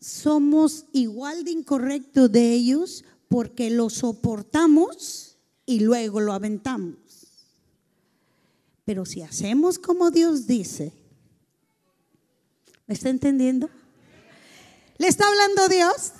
somos 0.00 0.87
igual 0.92 1.44
de 1.44 1.53
incorrectos 1.53 2.31
de 2.31 2.53
ellos 2.53 3.05
porque 3.29 3.70
lo 3.70 3.88
soportamos 3.90 5.38
y 5.66 5.81
luego 5.81 6.20
lo 6.20 6.33
aventamos. 6.33 6.96
Pero 8.85 9.07
si 9.07 9.22
hacemos 9.22 9.79
como 9.79 10.11
Dios 10.11 10.46
dice, 10.46 10.92
¿me 12.87 12.94
está 12.94 13.09
entendiendo? 13.09 13.70
¿Le 14.98 15.09
está 15.09 15.27
hablando 15.27 15.68
Dios? 15.68 16.12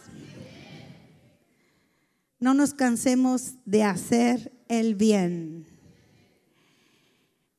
No 2.38 2.54
nos 2.54 2.74
cansemos 2.74 3.54
de 3.64 3.85
hacer 3.85 4.52
el 4.68 4.94
bien 4.94 5.73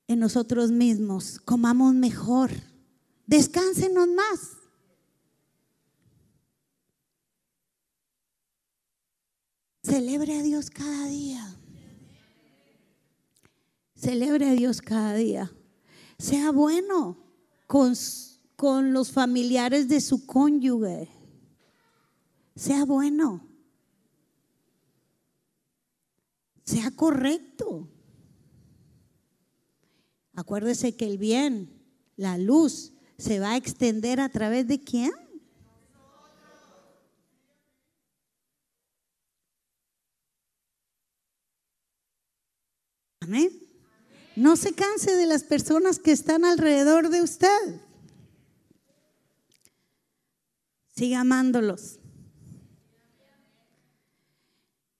en 0.07 0.19
nosotros 0.19 0.71
mismos, 0.71 1.39
comamos 1.39 1.93
mejor, 1.93 2.51
descánsenos 3.25 4.07
más. 4.07 4.57
Celebre 9.81 10.37
a 10.37 10.41
Dios 10.41 10.69
cada 10.69 11.07
día. 11.07 11.55
Celebre 13.95 14.49
a 14.49 14.53
Dios 14.53 14.81
cada 14.81 15.13
día. 15.13 15.51
Sea 16.17 16.51
bueno 16.51 17.17
con, 17.67 17.93
con 18.55 18.93
los 18.93 19.11
familiares 19.11 19.87
de 19.87 20.01
su 20.01 20.25
cónyuge. 20.25 21.09
Sea 22.55 22.83
bueno. 22.83 23.47
Sea 26.63 26.89
correcto. 26.91 27.87
Acuérdese 30.35 30.95
que 30.95 31.05
el 31.05 31.17
bien, 31.17 31.71
la 32.17 32.37
luz, 32.37 32.93
se 33.17 33.39
va 33.39 33.51
a 33.51 33.57
extender 33.57 34.19
a 34.19 34.29
través 34.29 34.67
de 34.67 34.81
quién? 34.81 35.11
Amén. 43.21 43.49
No 44.35 44.57
se 44.57 44.73
canse 44.73 45.15
de 45.15 45.25
las 45.25 45.43
personas 45.43 45.97
que 45.97 46.11
están 46.11 46.43
alrededor 46.43 47.09
de 47.09 47.23
usted. 47.23 47.81
Siga 50.95 51.21
amándolos. 51.21 51.99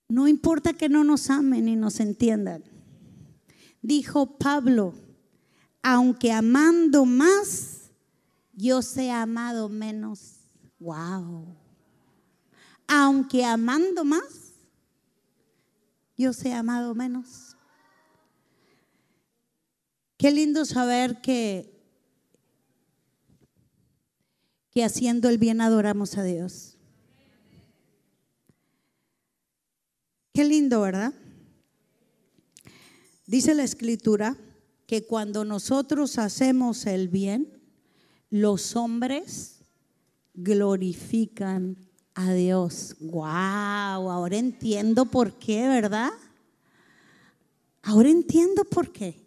No 0.08 0.28
importa 0.28 0.74
que 0.74 0.88
no 0.88 1.04
nos 1.04 1.30
amen 1.30 1.68
y 1.68 1.76
nos 1.76 2.00
entiendan. 2.00 2.64
Dijo 3.82 4.38
Pablo, 4.38 4.94
aunque 5.88 6.32
amando 6.32 7.06
más, 7.06 7.92
yo 8.54 8.82
sea 8.82 9.22
amado 9.22 9.70
menos. 9.70 10.38
Wow. 10.80 11.56
Aunque 12.88 13.46
amando 13.46 14.04
más, 14.04 14.56
yo 16.18 16.34
sea 16.34 16.58
amado 16.58 16.96
menos. 16.96 17.56
Qué 20.18 20.32
lindo 20.32 20.66
saber 20.66 21.22
que 21.22 21.72
que 24.72 24.84
haciendo 24.84 25.30
el 25.30 25.38
bien 25.38 25.62
adoramos 25.62 26.18
a 26.18 26.24
Dios. 26.24 26.80
Qué 30.34 30.46
lindo, 30.46 30.82
¿verdad? 30.82 31.14
Dice 33.28 33.54
la 33.54 33.64
escritura 33.64 34.36
que 34.88 35.06
cuando 35.06 35.46
nosotros 35.46 36.18
hacemos 36.18 36.86
el 36.86 37.08
bien, 37.08 37.62
los 38.30 38.76
hombres 38.76 39.60
glorifican 40.34 41.78
a 42.14 42.34
Dios. 42.34 42.96
¡Wow! 43.00 43.24
Ahora 43.24 44.38
entiendo 44.38 45.06
por 45.06 45.38
qué, 45.38 45.68
¿verdad? 45.68 46.12
Ahora 47.82 48.10
entiendo 48.10 48.64
por 48.66 48.92
qué. 48.92 49.26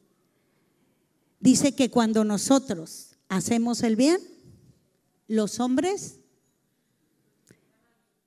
Dice 1.41 1.75
que 1.75 1.91
cuando 1.91 2.25
nosotros 2.25 3.17
hacemos 3.29 3.83
el 3.83 3.97
bien, 3.97 4.21
los 5.29 5.61
hombres 5.61 6.19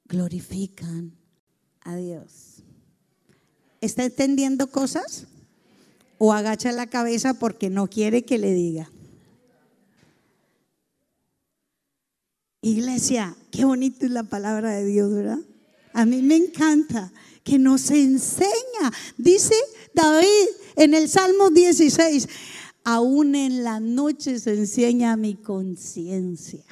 glorifican 0.05 1.17
a 1.81 1.95
Dios. 1.95 2.63
¿Está 3.81 4.05
entendiendo 4.05 4.67
cosas? 4.67 5.25
¿O 6.23 6.33
agacha 6.33 6.71
la 6.71 6.85
cabeza 6.85 7.33
porque 7.33 7.71
no 7.71 7.87
quiere 7.87 8.21
que 8.25 8.37
le 8.37 8.53
diga? 8.53 8.91
Iglesia, 12.61 13.35
qué 13.49 13.65
bonito 13.65 14.05
es 14.05 14.11
la 14.11 14.21
palabra 14.21 14.69
de 14.69 14.85
Dios, 14.85 15.11
¿verdad? 15.11 15.39
A 15.93 16.05
mí 16.05 16.21
me 16.21 16.35
encanta 16.35 17.11
que 17.43 17.57
nos 17.57 17.89
enseña. 17.89 18.93
Dice 19.17 19.55
David 19.95 20.27
en 20.75 20.93
el 20.93 21.09
Salmo 21.09 21.49
16, 21.49 22.29
aún 22.83 23.33
en 23.33 23.63
la 23.63 23.79
noche 23.79 24.37
se 24.37 24.53
enseña 24.53 25.17
mi 25.17 25.33
conciencia. 25.33 26.63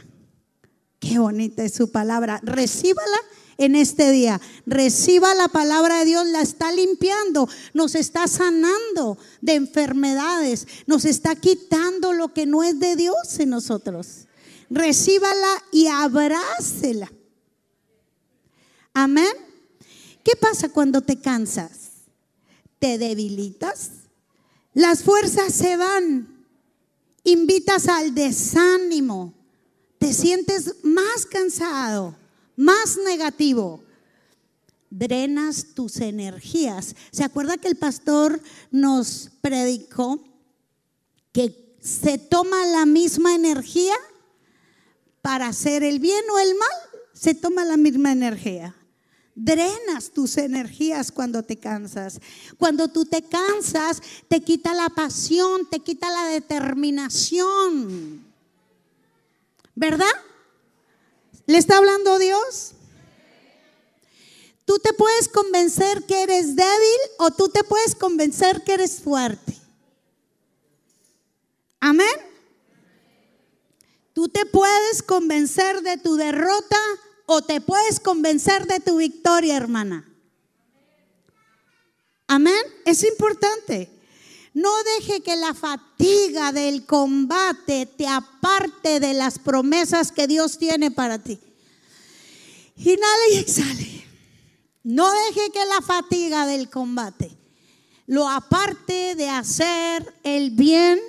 Qué 1.00 1.18
bonita 1.18 1.64
es 1.64 1.74
su 1.74 1.92
palabra. 1.92 2.40
Recíbala 2.44 3.18
en 3.60 3.76
este 3.76 4.10
día. 4.12 4.42
Reciba 4.66 5.36
la 5.36 5.48
palabra 5.48 6.00
de 6.00 6.06
Dios, 6.06 6.26
la 6.26 6.42
está 6.42 6.72
limpiando, 6.72 7.48
nos 7.76 7.94
está 7.94 8.28
sanando 8.28 9.20
de 9.42 9.54
enfermedades, 9.54 10.68
nos 10.88 11.06
está 11.06 11.36
quitando 11.36 12.14
lo 12.14 12.34
que 12.34 12.48
no 12.48 12.64
es 12.64 12.80
de 12.80 12.96
Dios 12.96 13.38
en 13.38 13.52
nosotros. 13.52 14.26
Recíbala 14.72 15.64
y 15.72 15.86
abrácela. 15.86 17.12
Amén. 18.94 19.32
¿Qué 20.24 20.36
pasa 20.36 20.70
cuando 20.70 21.02
te 21.02 21.20
cansas? 21.20 21.90
¿Te 22.80 22.98
debilitas? 22.98 23.92
Las 24.74 25.04
fuerzas 25.04 25.54
se 25.54 25.78
van. 25.78 26.46
Invitas 27.24 27.88
al 27.88 28.16
desánimo 28.16 29.34
te 30.00 30.14
sientes 30.14 30.76
más 30.82 31.26
cansado, 31.26 32.16
más 32.60 32.98
negativo, 32.98 33.82
drenas 34.90 35.68
tus 35.74 36.02
energías. 36.02 36.94
¿Se 37.10 37.24
acuerda 37.24 37.56
que 37.56 37.70
el 37.70 37.78
pastor 37.78 38.42
nos 38.70 39.32
predicó 39.40 40.22
que 41.32 41.78
se 41.80 42.18
toma 42.18 42.66
la 42.66 42.86
misma 42.86 43.34
energía 43.34 43.96
para 45.22 45.48
hacer 45.48 45.84
el 45.84 46.00
bien 46.00 46.22
o 46.34 46.38
el 46.38 46.54
mal? 46.56 47.02
Se 47.14 47.34
toma 47.34 47.64
la 47.64 47.78
misma 47.78 48.12
energía. 48.12 48.76
Drenas 49.36 50.12
tus 50.12 50.36
energías 50.36 51.14
cuando 51.14 51.44
te 51.44 51.56
cansas. 51.56 52.20
Cuando 52.58 52.90
tú 52.90 53.06
te 53.06 53.22
cansas, 53.22 54.02
te 54.28 54.42
quita 54.42 54.74
la 54.74 54.90
pasión, 54.90 55.66
te 55.70 55.80
quita 55.80 56.10
la 56.10 56.26
determinación. 56.26 58.22
¿Verdad? 59.76 60.12
¿Le 61.50 61.58
está 61.58 61.78
hablando 61.78 62.20
Dios? 62.20 62.74
Tú 64.66 64.78
te 64.78 64.94
puedes 64.94 65.28
convencer 65.28 66.06
que 66.06 66.22
eres 66.22 66.56
débil 66.56 67.00
o 67.18 67.32
tú 67.32 67.50
te 67.50 67.64
puedes 67.64 67.96
convencer 67.96 68.64
que 68.64 68.76
eres 68.76 69.02
fuerte. 69.02 69.58
Amén. 71.80 72.06
Tú 74.14 74.30
te 74.30 74.46
puedes 74.46 75.02
convencer 75.02 75.82
de 75.82 75.98
tu 75.98 76.18
derrota 76.18 76.78
o 77.26 77.42
te 77.42 77.62
puedes 77.62 78.00
convencer 78.00 78.68
de 78.68 78.80
tu 78.80 78.98
victoria, 78.98 79.58
hermana. 79.58 80.08
Amén. 82.28 82.62
Es 82.86 83.04
importante. 83.04 83.90
No 84.54 84.72
deje 84.98 85.22
que 85.22 85.36
la 85.36 85.54
fatiga 85.54 86.52
del 86.52 86.86
combate 86.86 87.86
te 87.86 88.08
aparte 88.08 89.00
de 89.00 89.14
las 89.14 89.38
promesas 89.38 90.12
que 90.12 90.28
Dios 90.28 90.58
tiene 90.58 90.92
para 90.92 91.20
ti. 91.20 91.40
Inhala 92.78 93.34
y 93.34 93.38
exhale. 93.38 94.06
No 94.84 95.10
deje 95.12 95.52
que 95.52 95.66
la 95.66 95.82
fatiga 95.82 96.46
del 96.48 96.70
combate 96.70 97.38
lo 98.08 98.28
aparte 98.28 99.14
de 99.16 99.30
hacer 99.30 100.16
el 100.24 100.50
bien. 100.50 101.00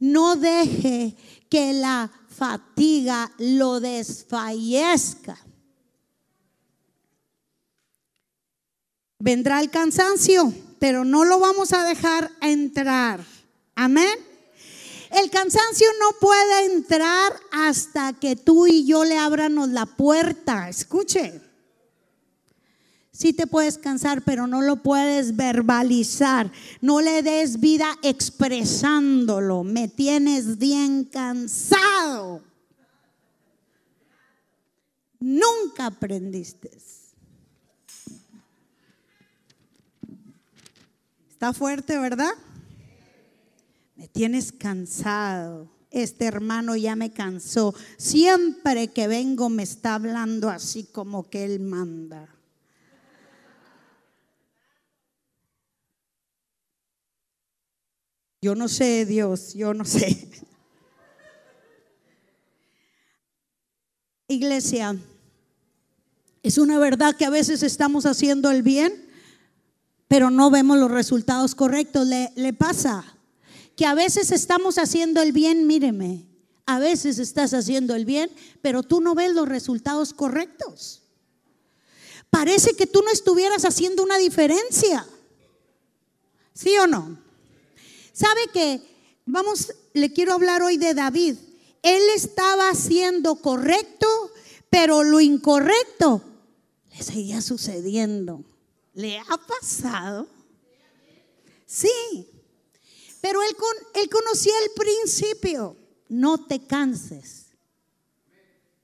No 0.00 0.34
deje 0.34 1.14
que 1.48 1.72
la 1.74 2.10
fatiga 2.28 3.30
lo 3.38 3.78
desfallezca. 3.78 5.38
Vendrá 9.20 9.60
el 9.60 9.70
cansancio 9.70 10.52
pero 10.80 11.04
no 11.04 11.24
lo 11.24 11.38
vamos 11.38 11.72
a 11.72 11.84
dejar 11.84 12.32
entrar. 12.40 13.24
Amén. 13.76 14.18
El 15.10 15.30
cansancio 15.30 15.86
no 16.00 16.18
puede 16.18 16.72
entrar 16.72 17.32
hasta 17.52 18.14
que 18.14 18.34
tú 18.34 18.66
y 18.66 18.86
yo 18.86 19.04
le 19.04 19.18
abramos 19.18 19.68
la 19.68 19.86
puerta. 19.86 20.68
Escuche. 20.68 21.40
Sí 23.12 23.34
te 23.34 23.46
puedes 23.46 23.76
cansar, 23.76 24.22
pero 24.22 24.46
no 24.46 24.62
lo 24.62 24.76
puedes 24.76 25.36
verbalizar. 25.36 26.50
No 26.80 27.02
le 27.02 27.22
des 27.22 27.60
vida 27.60 27.98
expresándolo. 28.02 29.62
Me 29.62 29.88
tienes 29.88 30.56
bien 30.56 31.04
cansado. 31.04 32.40
Nunca 35.18 35.86
aprendiste. 35.86 36.70
Está 41.40 41.54
fuerte, 41.54 41.98
¿verdad? 41.98 42.34
Me 43.96 44.08
tienes 44.08 44.52
cansado. 44.52 45.70
Este 45.90 46.26
hermano 46.26 46.76
ya 46.76 46.96
me 46.96 47.12
cansó. 47.12 47.74
Siempre 47.96 48.88
que 48.88 49.08
vengo 49.08 49.48
me 49.48 49.62
está 49.62 49.94
hablando 49.94 50.50
así 50.50 50.84
como 50.84 51.30
que 51.30 51.46
él 51.46 51.60
manda. 51.60 52.28
Yo 58.42 58.54
no 58.54 58.68
sé, 58.68 59.06
Dios, 59.06 59.54
yo 59.54 59.72
no 59.72 59.86
sé. 59.86 60.30
Iglesia, 64.28 64.94
es 66.42 66.58
una 66.58 66.78
verdad 66.78 67.16
que 67.16 67.24
a 67.24 67.30
veces 67.30 67.62
estamos 67.62 68.04
haciendo 68.04 68.50
el 68.50 68.62
bien 68.62 69.08
pero 70.10 70.28
no 70.28 70.50
vemos 70.50 70.76
los 70.76 70.90
resultados 70.90 71.54
correctos. 71.54 72.04
Le, 72.08 72.52
pasa 72.52 73.04
que 73.76 73.86
a 73.86 73.94
veces 73.94 74.32
estamos 74.32 74.76
haciendo 74.76 75.22
el 75.22 75.30
bien, 75.30 75.68
míreme, 75.68 76.26
a 76.66 76.80
veces 76.80 77.20
estás 77.20 77.54
haciendo 77.54 77.94
el 77.94 78.04
bien, 78.04 78.28
pero 78.60 78.82
tú 78.82 79.00
no 79.00 79.14
ves 79.14 79.32
los 79.32 79.48
resultados 79.48 80.12
correctos. 80.12 81.04
Parece 82.28 82.74
que 82.74 82.88
tú 82.88 83.02
no 83.02 83.10
estuvieras 83.12 83.64
haciendo 83.64 84.02
una 84.02 84.18
diferencia. 84.18 85.06
¿Sí 86.54 86.76
o 86.78 86.88
no? 86.88 87.16
¿Sabe 88.12 88.40
que 88.52 88.82
Vamos, 89.26 89.72
le 89.94 90.12
quiero 90.12 90.32
hablar 90.32 90.60
hoy 90.62 90.76
de 90.76 90.92
David. 90.92 91.36
Él 91.82 92.02
estaba 92.16 92.68
haciendo 92.68 93.36
correcto, 93.36 94.08
pero 94.70 95.04
lo 95.04 95.20
incorrecto 95.20 96.20
le 96.90 97.00
seguía 97.00 97.40
sucediendo. 97.40 98.44
¿Le 98.94 99.18
ha 99.18 99.36
pasado? 99.36 100.28
Sí. 101.66 102.26
Pero 103.20 103.42
él, 103.42 103.56
él 103.94 104.08
conocía 104.08 104.54
el 104.64 104.70
principio. 104.72 105.76
No 106.08 106.44
te 106.46 106.66
canses 106.66 107.46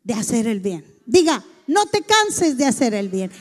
de 0.04 0.14
hacer 0.14 0.46
el 0.46 0.60
bien. 0.60 0.84
Diga, 1.04 1.44
no 1.66 1.86
te 1.86 2.02
canses 2.02 2.56
de 2.56 2.66
hacer 2.66 2.94
el 2.94 3.08
bien. 3.08 3.32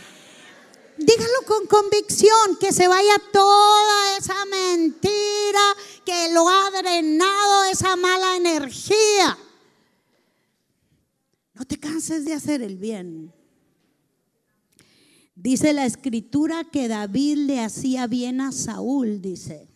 Dígalo 0.97 1.41
con 1.45 1.67
convicción, 1.67 2.57
que 2.59 2.71
se 2.71 2.87
vaya 2.87 3.21
toda 3.31 4.17
esa 4.17 4.45
mentira 4.45 5.75
que 6.05 6.29
lo 6.33 6.47
ha 6.47 6.71
drenado, 6.71 7.65
esa 7.65 7.95
mala 7.95 8.37
energía. 8.37 9.37
No 11.53 11.65
te 11.65 11.77
canses 11.77 12.25
de 12.25 12.33
hacer 12.33 12.61
el 12.61 12.77
bien. 12.77 13.33
Dice 15.35 15.73
la 15.73 15.85
escritura 15.85 16.63
que 16.63 16.87
David 16.87 17.37
le 17.39 17.59
hacía 17.59 18.07
bien 18.07 18.39
a 18.39 18.53
Saúl, 18.53 19.21
dice. 19.21 19.67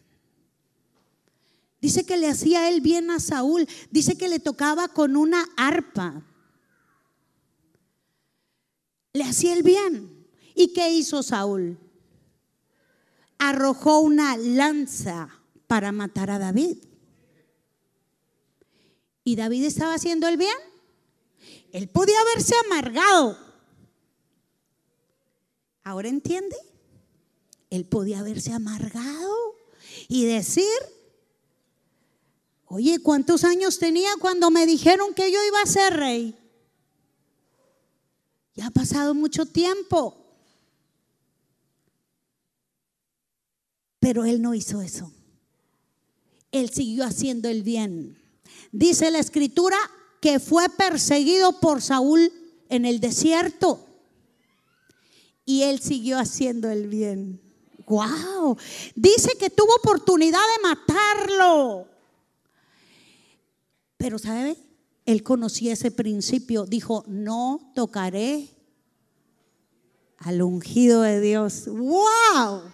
Dice 1.82 2.06
que 2.06 2.18
le 2.18 2.28
hacía 2.28 2.70
él 2.70 2.82
bien 2.82 3.10
a 3.12 3.20
Saúl. 3.20 3.68
Dice 3.92 4.18
que 4.18 4.30
le 4.30 4.40
tocaba 4.40 4.90
con 4.90 5.16
una 5.16 5.46
arpa. 5.58 6.26
Le 9.14 9.24
hacía 9.24 9.54
el 9.54 9.64
bien. 9.64 10.28
¿Y 10.56 10.74
qué 10.74 10.92
hizo 10.92 11.24
Saúl? 11.24 11.78
Arrojó 13.38 14.00
una 14.00 14.36
lanza 14.38 15.30
para 15.68 15.92
matar 15.92 16.32
a 16.32 16.40
David. 16.40 16.78
¿Y 19.24 19.36
David 19.36 19.66
estaba 19.66 19.94
haciendo 19.94 20.28
el 20.28 20.38
bien? 20.38 20.58
Él 21.72 21.88
podía 21.88 22.20
haberse 22.20 22.56
amargado. 22.66 23.49
¿Ahora 25.90 26.08
entiende? 26.08 26.56
Él 27.72 27.84
podía 27.84 28.20
haberse 28.20 28.54
amargado 28.54 29.56
y 30.08 30.24
decir, 30.24 30.68
oye, 32.68 33.00
¿cuántos 33.00 33.44
años 33.44 33.80
tenía 33.80 34.12
cuando 34.22 34.52
me 34.52 34.68
dijeron 34.68 35.16
que 35.16 35.32
yo 35.32 35.44
iba 35.44 35.60
a 35.60 35.66
ser 35.66 35.96
rey? 35.96 36.38
Ya 38.54 38.68
ha 38.68 38.70
pasado 38.70 39.16
mucho 39.16 39.48
tiempo. 39.48 40.16
Pero 44.00 44.26
él 44.26 44.44
no 44.44 44.54
hizo 44.54 44.84
eso. 44.84 45.12
Él 46.52 46.70
siguió 46.70 47.04
haciendo 47.04 47.50
el 47.50 47.64
bien. 47.64 48.22
Dice 48.72 49.10
la 49.10 49.18
escritura 49.18 49.78
que 50.22 50.40
fue 50.40 50.70
perseguido 50.70 51.60
por 51.60 51.82
Saúl 51.82 52.32
en 52.70 52.86
el 52.86 53.00
desierto. 53.00 53.89
Y 55.50 55.64
él 55.64 55.80
siguió 55.80 56.20
haciendo 56.20 56.70
el 56.70 56.88
bien. 56.88 57.42
Wow. 57.88 58.56
Dice 58.94 59.36
que 59.36 59.50
tuvo 59.50 59.74
oportunidad 59.78 60.38
de 60.38 60.62
matarlo. 60.62 61.88
Pero 63.98 64.20
¿sabe? 64.20 64.56
Él 65.08 65.24
conocía 65.24 65.74
ese 65.74 65.90
principio. 65.90 66.68
Dijo, 66.68 67.04
no 67.08 67.72
tocaré 67.74 68.48
al 70.18 70.44
ungido 70.44 71.02
de 71.02 71.20
Dios. 71.20 71.66
Wow. 71.66 72.72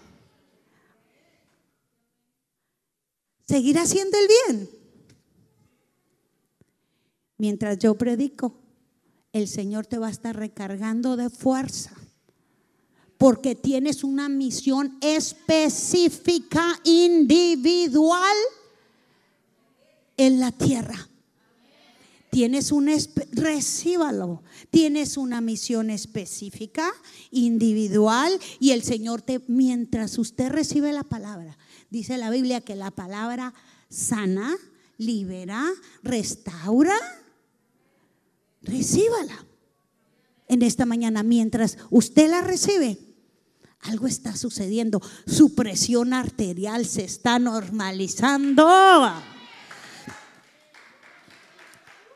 seguir 3.47 3.79
haciendo 3.79 4.17
el 4.17 4.27
bien. 4.27 4.69
Mientras 7.37 7.79
yo 7.79 7.95
predico, 7.95 8.59
el 9.31 9.47
Señor 9.47 9.85
te 9.85 9.97
va 9.97 10.07
a 10.07 10.11
estar 10.11 10.35
recargando 10.35 11.15
de 11.15 11.29
fuerza. 11.29 11.95
Porque 13.17 13.55
tienes 13.55 14.03
una 14.03 14.29
misión 14.29 14.97
específica, 15.01 16.79
individual 16.83 18.35
en 20.17 20.39
la 20.39 20.51
tierra. 20.51 21.09
Tienes 22.29 22.73
un, 22.73 22.89
recíbalo. 23.31 24.43
Tienes 24.69 25.15
una 25.15 25.39
misión 25.39 25.89
específica, 25.89 26.91
individual, 27.31 28.37
y 28.59 28.71
el 28.71 28.83
Señor 28.83 29.21
te, 29.21 29.41
mientras 29.47 30.17
usted 30.17 30.49
recibe 30.49 30.91
la 30.91 31.03
palabra, 31.03 31.57
Dice 31.89 32.17
la 32.17 32.29
Biblia 32.29 32.59
que 32.59 32.75
la 32.75 32.91
palabra 32.91 33.53
sana, 33.89 34.57
libera, 34.97 35.65
restaura. 36.03 36.95
Recíbala 38.61 39.45
en 40.49 40.61
esta 40.61 40.85
mañana. 40.85 41.23
Mientras 41.23 41.77
usted 41.89 42.29
la 42.29 42.41
recibe, 42.41 42.97
algo 43.85 44.07
está 44.07 44.35
sucediendo. 44.35 45.01
Su 45.25 45.55
presión 45.55 46.13
arterial 46.13 46.85
se 46.85 47.03
está 47.03 47.39
normalizando. 47.39 48.65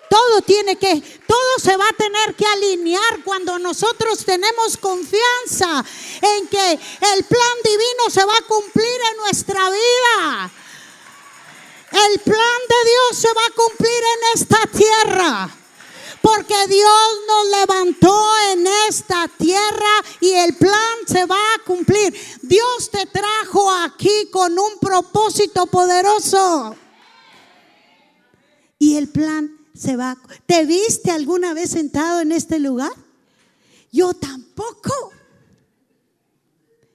Todo 0.10 0.42
tiene 0.42 0.76
que, 0.76 1.02
todo 1.28 1.60
se 1.60 1.78
va 1.78 1.88
a 1.88 1.94
tener 1.94 2.36
que 2.36 2.46
alinear 2.46 3.24
cuando 3.24 3.60
nosotros 3.60 4.26
tenemos 4.26 4.76
confianza 4.78 5.86
en 6.22 6.48
que 6.48 6.72
el 6.72 7.24
plan 7.26 7.58
divino 7.64 8.10
se 8.10 8.26
va 8.26 8.34
a 8.36 8.48
cumplir 8.48 9.00
en 9.12 9.18
nuestra 9.18 9.70
vida. 9.70 10.52
El 11.92 12.20
plan 12.20 12.60
de 12.70 12.90
Dios 12.90 13.22
se 13.22 13.28
va 13.34 13.46
a 13.46 13.54
cumplir 13.56 13.92
en 13.94 14.42
esta 14.42 14.60
tierra. 14.68 15.59
Porque 16.22 16.56
Dios 16.68 17.10
nos 17.28 17.60
levantó 17.60 18.16
en 18.54 18.68
esta 18.90 19.28
tierra 19.38 20.04
y 20.20 20.32
el 20.32 20.56
plan 20.56 20.98
se 21.08 21.26
va 21.26 21.38
a 21.56 21.64
cumplir. 21.66 22.14
Dios 22.42 22.90
te 22.92 23.06
trajo 23.06 23.72
aquí 23.72 24.30
con 24.32 24.58
un 24.58 24.80
propósito 24.80 25.66
poderoso. 25.68 26.76
Y 28.78 28.96
el 28.96 29.10
plan 29.10 29.58
se 29.74 29.96
va. 29.96 30.18
¿Te 30.46 30.66
viste 30.66 31.12
alguna 31.12 31.54
vez 31.54 31.72
sentado 31.72 32.22
en 32.22 32.32
este 32.32 32.60
lugar? 32.60 32.92
Yo 33.92 34.14
tampoco. 34.14 35.12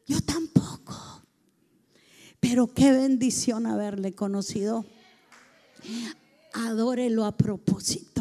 Yo 0.07 0.21
tampoco. 0.21 1.23
Pero 2.41 2.67
qué 2.67 2.93
bendición 2.93 3.67
haberle 3.67 4.15
conocido. 4.15 4.85
Adórelo 6.53 7.25
a 7.25 7.33
propósito. 7.33 8.13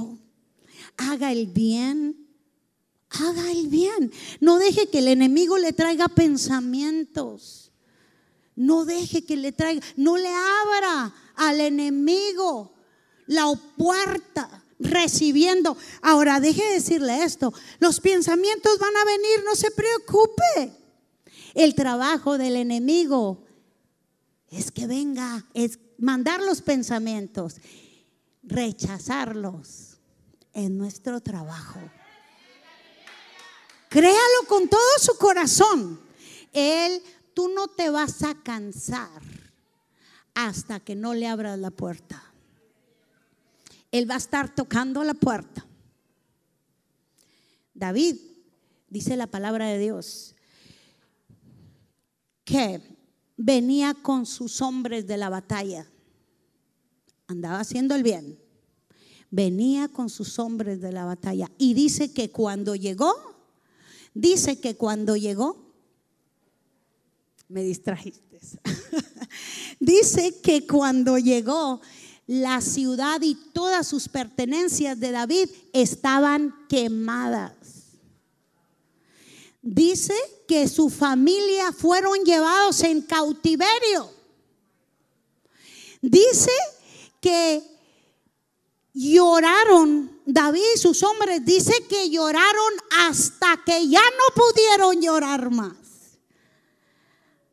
Haga 1.14 1.32
el 1.32 1.46
bien. 1.46 2.28
Haga 3.12 3.52
el 3.52 3.68
bien. 3.68 4.12
No 4.40 4.58
deje 4.58 4.90
que 4.90 4.98
el 4.98 5.10
enemigo 5.10 5.60
le 5.60 5.72
traiga 5.72 6.08
pensamientos. 6.08 7.72
No 8.56 8.84
deje 8.84 9.24
que 9.24 9.38
le 9.38 9.52
traiga, 9.52 9.86
no 9.96 10.18
le 10.18 10.30
abra 10.30 11.14
al 11.36 11.60
enemigo 11.62 12.74
la 13.28 13.54
puerta 13.78 14.64
recibiendo. 14.80 15.78
Ahora, 16.02 16.40
deje 16.40 16.64
de 16.64 16.74
decirle 16.74 17.24
esto. 17.24 17.54
Los 17.80 18.00
pensamientos 18.00 18.80
van 18.80 18.98
a 18.98 19.06
venir, 19.06 19.46
no 19.46 19.56
se 19.56 19.70
preocupe. 19.70 20.74
El 21.54 21.76
trabajo 21.76 22.40
del 22.40 22.56
enemigo 22.56 23.44
es 24.50 24.72
que 24.72 24.88
venga, 24.88 25.46
es 25.54 25.78
mandar 26.00 26.42
los 26.42 26.64
pensamientos, 26.64 27.58
rechazarlos 28.42 29.93
en 30.54 30.78
nuestro 30.78 31.22
trabajo. 31.22 31.80
Créalo 33.90 34.48
con 34.48 34.68
todo 34.68 34.80
su 35.00 35.18
corazón. 35.18 36.00
Él, 36.52 37.02
tú 37.34 37.50
no 37.50 37.68
te 37.68 37.90
vas 37.90 38.24
a 38.24 38.36
cansar 38.42 39.22
hasta 40.34 40.80
que 40.80 40.96
no 40.96 41.14
le 41.14 41.28
abras 41.28 41.60
la 41.60 41.72
puerta. 41.72 42.24
Él 43.92 44.10
va 44.10 44.16
a 44.16 44.18
estar 44.18 44.54
tocando 44.56 45.04
la 45.04 45.14
puerta. 45.14 45.66
David, 47.74 48.18
dice 48.90 49.16
la 49.18 49.28
palabra 49.28 49.68
de 49.68 49.78
Dios, 49.78 50.36
que 52.44 52.82
venía 53.38 53.94
con 53.94 54.26
sus 54.26 54.62
hombres 54.62 55.06
de 55.06 55.18
la 55.18 55.30
batalla. 55.30 55.88
Andaba 57.28 57.60
haciendo 57.60 57.96
el 57.96 58.04
bien. 58.04 58.43
Venía 59.36 59.88
con 59.88 60.12
sus 60.12 60.38
hombres 60.38 60.80
de 60.80 60.92
la 60.92 61.06
batalla. 61.06 61.50
Y 61.58 61.74
dice 61.74 62.14
que 62.14 62.30
cuando 62.30 62.76
llegó, 62.76 63.16
dice 64.14 64.60
que 64.60 64.76
cuando 64.76 65.16
llegó, 65.16 65.58
me 67.48 67.64
distrajiste. 67.64 68.40
dice 69.80 70.40
que 70.44 70.68
cuando 70.68 71.18
llegó, 71.18 71.82
la 72.28 72.62
ciudad 72.62 73.24
y 73.24 73.34
todas 73.34 73.88
sus 73.88 74.08
pertenencias 74.08 75.00
de 75.00 75.10
David 75.10 75.50
estaban 75.74 76.54
quemadas. 76.70 77.54
Dice 79.64 80.14
que 80.48 80.68
su 80.68 80.92
familia 80.92 81.72
fueron 81.72 82.24
llevados 82.24 82.84
en 82.84 83.02
cautiverio. 83.02 84.12
Dice 86.04 86.52
que 87.20 87.73
lloraron, 88.94 90.22
David 90.26 90.62
y 90.76 90.78
sus 90.78 91.04
hombres, 91.04 91.44
dice 91.44 91.74
que 91.90 92.10
lloraron 92.10 92.74
hasta 93.08 93.60
que 93.66 93.88
ya 93.90 94.02
no 94.02 94.36
pudieron 94.36 95.02
llorar 95.02 95.50
más. 95.52 95.74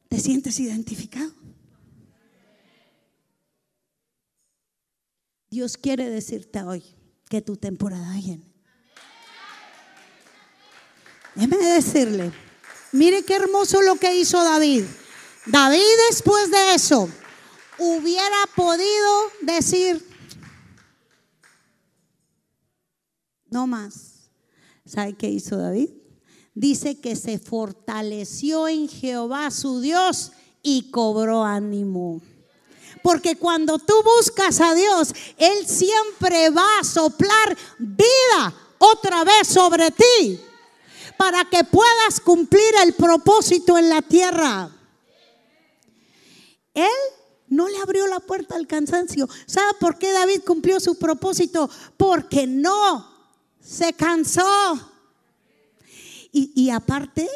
¿Te 0.09 0.19
sientes 0.19 0.59
identificado? 0.61 1.33
Dios 5.51 5.77
quiere 5.77 6.09
decirte 6.09 6.63
hoy 6.63 6.85
que 7.29 7.41
tu 7.41 7.57
temporada 7.57 8.13
viene. 8.15 8.45
Déjeme 11.35 11.57
decirle, 11.57 12.33
mire 12.93 13.25
qué 13.25 13.37
hermoso 13.37 13.83
lo 13.83 13.97
que 13.97 14.15
hizo 14.17 14.43
David. 14.43 14.85
David 15.47 15.83
después 16.11 16.51
de 16.51 16.75
eso 16.75 17.09
hubiera 17.79 18.47
podido 18.55 19.31
decir, 19.43 20.10
no 23.51 23.67
más. 23.67 24.31
¿Sabe 24.85 25.15
qué 25.15 25.29
hizo 25.29 25.57
David? 25.57 25.91
Dice 26.55 27.01
que 27.01 27.17
se 27.17 27.39
fortaleció 27.39 28.69
en 28.69 28.89
Jehová 28.89 29.51
su 29.51 29.81
Dios 29.81 30.33
y 30.63 30.91
cobró 30.91 31.45
ánimo. 31.45 32.21
Porque 33.03 33.37
cuando 33.37 33.79
tú 33.79 33.95
buscas 34.03 34.61
a 34.61 34.75
Dios, 34.75 35.15
Él 35.39 35.67
siempre 35.67 36.51
va 36.51 36.81
a 36.81 36.85
soplar 36.85 37.57
vida 37.79 38.55
otra 38.79 39.25
vez 39.25 39.49
sobre 39.49 39.91
ti 39.91 40.41
para 41.17 41.45
que 41.45 41.65
puedas 41.65 42.21
cumplir 42.21 42.75
el 42.83 42.95
propósito 42.95 43.79
en 43.79 43.89
la 43.89 44.03
tierra. 44.03 44.71
Él 46.75 46.89
no 47.49 47.69
le 47.69 47.79
abrió 47.79 48.07
la 48.07 48.21
puerta 48.21 48.55
al 48.55 48.67
cansancio. 48.67 49.29
¿Sabe 49.47 49.73
por 49.79 49.99
qué 49.99 50.13
David 50.13 50.43
cumplió 50.47 50.81
su 50.81 50.99
propósito? 50.99 51.69
Porque 51.97 52.47
no 52.47 53.10
se 53.61 53.93
cansó. 53.93 54.93
Y, 56.33 56.53
y 56.55 56.71
aparte, 56.71 57.29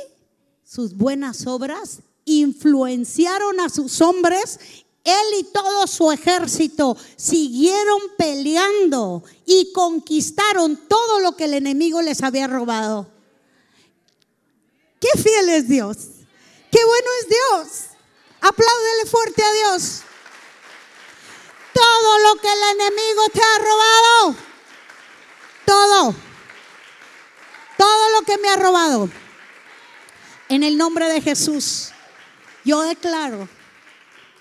sus 0.62 0.96
buenas 0.96 1.46
obras 1.46 2.00
influenciaron 2.24 3.60
a 3.60 3.68
sus 3.68 4.00
hombres 4.00 4.58
él 5.04 5.38
y 5.38 5.44
todo 5.44 5.86
su 5.86 6.10
ejército 6.10 6.96
siguieron 7.16 8.00
peleando 8.16 9.22
y 9.44 9.70
conquistaron 9.72 10.88
todo 10.88 11.20
lo 11.20 11.36
que 11.36 11.44
el 11.44 11.54
enemigo 11.54 12.00
les 12.00 12.22
había 12.22 12.46
robado. 12.46 13.06
Qué 14.98 15.10
fiel 15.20 15.50
es 15.50 15.68
Dios. 15.68 15.96
Qué 16.70 16.82
bueno 16.82 17.08
es 17.20 17.28
Dios. 17.28 17.68
Apláudele 18.40 19.06
fuerte 19.10 19.42
a 19.42 19.52
Dios. 19.52 20.00
Todo 21.74 22.18
lo 22.20 22.40
que 22.40 22.48
el 22.50 22.62
enemigo 22.80 23.22
te 23.30 23.40
ha 23.42 23.58
robado. 23.58 24.53
Todo. 25.64 26.14
Todo 27.76 28.10
lo 28.18 28.26
que 28.26 28.38
me 28.38 28.48
ha 28.48 28.56
robado. 28.56 29.08
En 30.48 30.62
el 30.62 30.76
nombre 30.76 31.08
de 31.08 31.20
Jesús. 31.20 31.90
Yo 32.64 32.82
declaro 32.82 33.48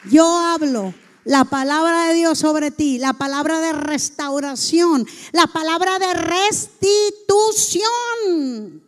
yo 0.09 0.37
hablo 0.37 0.93
la 1.23 1.45
palabra 1.45 2.07
de 2.07 2.15
Dios 2.15 2.39
sobre 2.39 2.71
ti, 2.71 2.97
la 2.97 3.13
palabra 3.13 3.61
de 3.61 3.71
restauración, 3.71 5.07
la 5.31 5.47
palabra 5.47 5.97
de 5.99 6.13
restitución, 6.13 8.83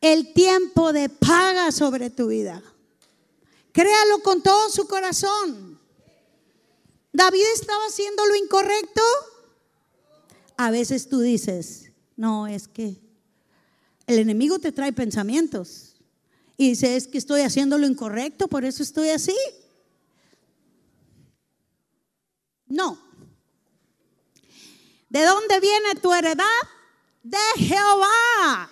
el 0.00 0.32
tiempo 0.32 0.92
de 0.92 1.08
paga 1.08 1.70
sobre 1.70 2.10
tu 2.10 2.26
vida. 2.26 2.60
Créalo 3.70 4.18
con 4.22 4.42
todo 4.42 4.68
su 4.70 4.88
corazón. 4.88 5.78
David 7.12 7.44
estaba 7.54 7.86
haciendo 7.86 8.26
lo 8.26 8.34
incorrecto. 8.34 9.02
A 10.56 10.70
veces 10.70 11.08
tú 11.08 11.20
dices, 11.20 11.92
no, 12.16 12.46
es 12.46 12.68
que 12.68 13.00
el 14.06 14.18
enemigo 14.18 14.58
te 14.58 14.72
trae 14.72 14.92
pensamientos. 14.92 15.96
Y 16.56 16.70
dice, 16.70 16.96
es 16.96 17.08
que 17.08 17.18
estoy 17.18 17.42
haciendo 17.42 17.78
lo 17.78 17.86
incorrecto, 17.86 18.48
por 18.48 18.64
eso 18.64 18.82
estoy 18.82 19.08
así. 19.08 19.36
No. 22.66 22.98
¿De 25.08 25.22
dónde 25.24 25.60
viene 25.60 25.94
tu 26.00 26.12
heredad? 26.12 26.44
De 27.22 27.38
Jehová. 27.56 28.70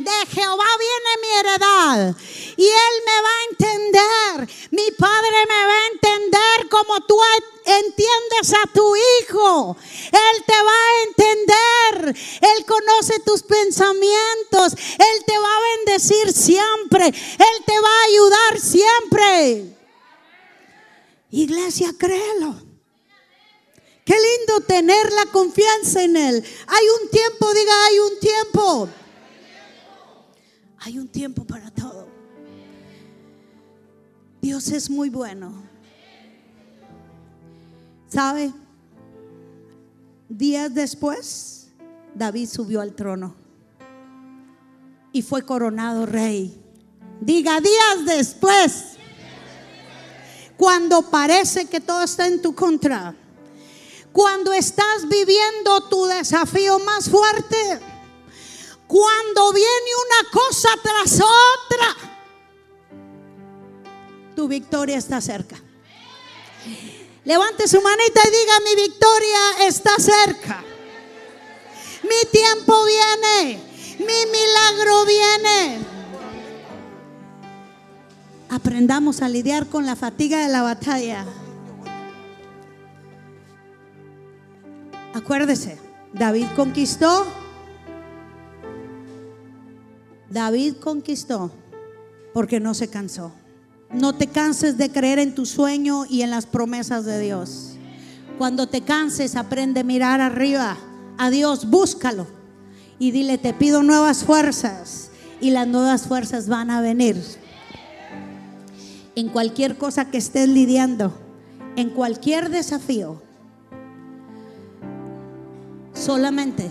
De 0.00 0.26
Jehová 0.32 0.64
viene 0.78 1.12
mi 1.20 1.30
heredad. 1.38 2.16
Y 2.56 2.64
Él 2.66 2.94
me 3.04 3.22
va 3.22 3.28
a 3.28 3.44
entender. 3.50 4.56
Mi 4.70 4.90
Padre 4.92 5.36
me 5.46 5.66
va 5.66 5.74
a 5.74 5.88
entender 5.92 6.68
como 6.70 7.00
tú 7.02 7.18
entiendes 7.66 8.54
a 8.54 8.66
tu 8.72 8.96
hijo. 8.96 9.76
Él 10.06 10.44
te 10.46 10.54
va 10.54 10.72
a 10.72 11.02
entender. 11.06 12.16
Él 12.40 12.64
conoce 12.64 13.20
tus 13.26 13.42
pensamientos. 13.42 14.72
Él 14.72 15.24
te 15.26 15.36
va 15.36 15.48
a 15.54 15.76
bendecir 15.76 16.32
siempre. 16.32 17.08
Él 17.08 17.64
te 17.66 17.78
va 17.78 17.88
a 17.88 18.04
ayudar 18.04 18.58
siempre. 18.58 19.76
Iglesia, 21.30 21.92
créelo. 21.98 22.54
Qué 24.06 24.14
lindo 24.14 24.66
tener 24.66 25.12
la 25.12 25.26
confianza 25.26 26.02
en 26.02 26.16
Él. 26.16 26.42
Hay 26.68 26.86
un 27.02 27.10
tiempo, 27.10 27.52
diga, 27.52 27.84
hay 27.84 27.98
un 27.98 28.18
tiempo. 28.18 28.88
Hay 30.80 30.98
un 30.98 31.08
tiempo 31.08 31.44
para 31.44 31.70
todo. 31.70 32.08
Dios 34.40 34.68
es 34.68 34.88
muy 34.88 35.10
bueno. 35.10 35.52
¿Sabe? 38.08 38.52
Días 40.28 40.72
después, 40.74 41.68
David 42.14 42.48
subió 42.48 42.80
al 42.80 42.94
trono 42.94 43.34
y 45.12 45.22
fue 45.22 45.44
coronado 45.44 46.06
rey. 46.06 46.56
Diga 47.20 47.60
días 47.60 48.06
después, 48.06 48.94
cuando 50.56 51.02
parece 51.10 51.66
que 51.66 51.80
todo 51.80 52.02
está 52.02 52.26
en 52.26 52.40
tu 52.40 52.54
contra, 52.54 53.14
cuando 54.12 54.52
estás 54.52 55.08
viviendo 55.08 55.88
tu 55.88 56.06
desafío 56.06 56.78
más 56.78 57.10
fuerte, 57.10 57.80
cuando 58.90 59.52
viene 59.52 59.90
una 60.04 60.30
cosa 60.32 60.68
tras 60.82 61.20
otra, 61.20 61.96
tu 64.34 64.48
victoria 64.48 64.98
está 64.98 65.20
cerca. 65.20 65.56
Levante 67.24 67.68
su 67.68 67.80
manita 67.80 68.20
y 68.26 68.30
diga, 68.30 68.52
mi 68.64 68.82
victoria 68.82 69.68
está 69.68 69.92
cerca. 69.96 70.64
Mi 72.02 72.30
tiempo 72.32 72.84
viene, 72.84 73.62
mi 74.00 74.26
milagro 74.26 75.04
viene. 75.04 75.78
Aprendamos 78.48 79.22
a 79.22 79.28
lidiar 79.28 79.68
con 79.68 79.86
la 79.86 79.94
fatiga 79.94 80.40
de 80.40 80.48
la 80.48 80.62
batalla. 80.62 81.24
Acuérdese, 85.14 85.78
David 86.12 86.48
conquistó. 86.56 87.39
David 90.30 90.76
conquistó 90.76 91.50
porque 92.32 92.60
no 92.60 92.72
se 92.74 92.88
cansó. 92.88 93.32
No 93.92 94.14
te 94.14 94.28
canses 94.28 94.78
de 94.78 94.90
creer 94.90 95.18
en 95.18 95.34
tu 95.34 95.44
sueño 95.44 96.06
y 96.08 96.22
en 96.22 96.30
las 96.30 96.46
promesas 96.46 97.04
de 97.04 97.18
Dios. 97.18 97.72
Cuando 98.38 98.68
te 98.68 98.82
canses, 98.82 99.34
aprende 99.34 99.80
a 99.80 99.84
mirar 99.84 100.20
arriba. 100.20 100.76
A 101.18 101.30
Dios, 101.30 101.68
búscalo. 101.68 102.28
Y 103.00 103.10
dile, 103.10 103.36
te 103.38 103.52
pido 103.52 103.82
nuevas 103.82 104.22
fuerzas. 104.22 105.10
Y 105.40 105.50
las 105.50 105.66
nuevas 105.66 106.06
fuerzas 106.06 106.48
van 106.48 106.70
a 106.70 106.80
venir. 106.80 107.20
En 109.16 109.28
cualquier 109.28 109.76
cosa 109.76 110.10
que 110.10 110.18
estés 110.18 110.48
lidiando, 110.48 111.12
en 111.74 111.90
cualquier 111.90 112.50
desafío, 112.50 113.20
solamente 115.92 116.70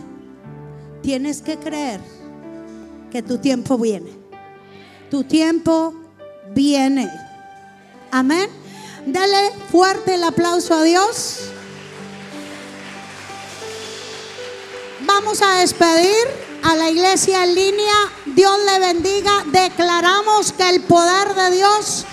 tienes 1.02 1.42
que 1.42 1.58
creer 1.58 2.00
que 3.12 3.22
tu 3.22 3.38
tiempo 3.38 3.78
viene. 3.78 4.12
Tu 5.10 5.24
tiempo 5.24 5.94
viene. 6.54 7.10
Amén. 8.12 8.50
Dale 9.06 9.52
fuerte 9.72 10.16
el 10.16 10.24
aplauso 10.24 10.74
a 10.74 10.84
Dios. 10.84 11.40
Vamos 15.02 15.42
a 15.42 15.60
despedir 15.60 16.28
a 16.64 16.76
la 16.76 16.90
iglesia 16.90 17.44
en 17.44 17.56
línea. 17.56 17.94
Dios 18.26 18.58
le 18.66 18.80
bendiga. 18.80 19.44
Declaramos 19.48 20.52
que 20.52 20.70
el 20.70 20.82
poder 20.82 21.34
de 21.34 21.56
Dios 21.56 22.06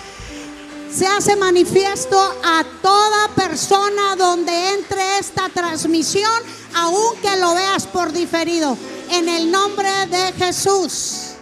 se 0.91 1.07
hace 1.07 1.37
manifiesto 1.37 2.19
a 2.43 2.65
toda 2.81 3.29
persona 3.35 4.17
donde 4.17 4.73
entre 4.73 5.19
esta 5.19 5.51
transmisión, 5.51 6.43
aunque 6.75 7.37
lo 7.37 7.55
veas 7.55 7.87
por 7.87 8.13
diferido. 8.13 8.79
En 9.11 9.29
el 9.29 9.51
nombre 9.51 9.89
de 10.07 10.33
Jesús. 10.33 11.35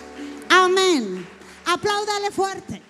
Amén. 0.49 1.27
Apláudale 1.67 2.31
fuerte. 2.31 2.84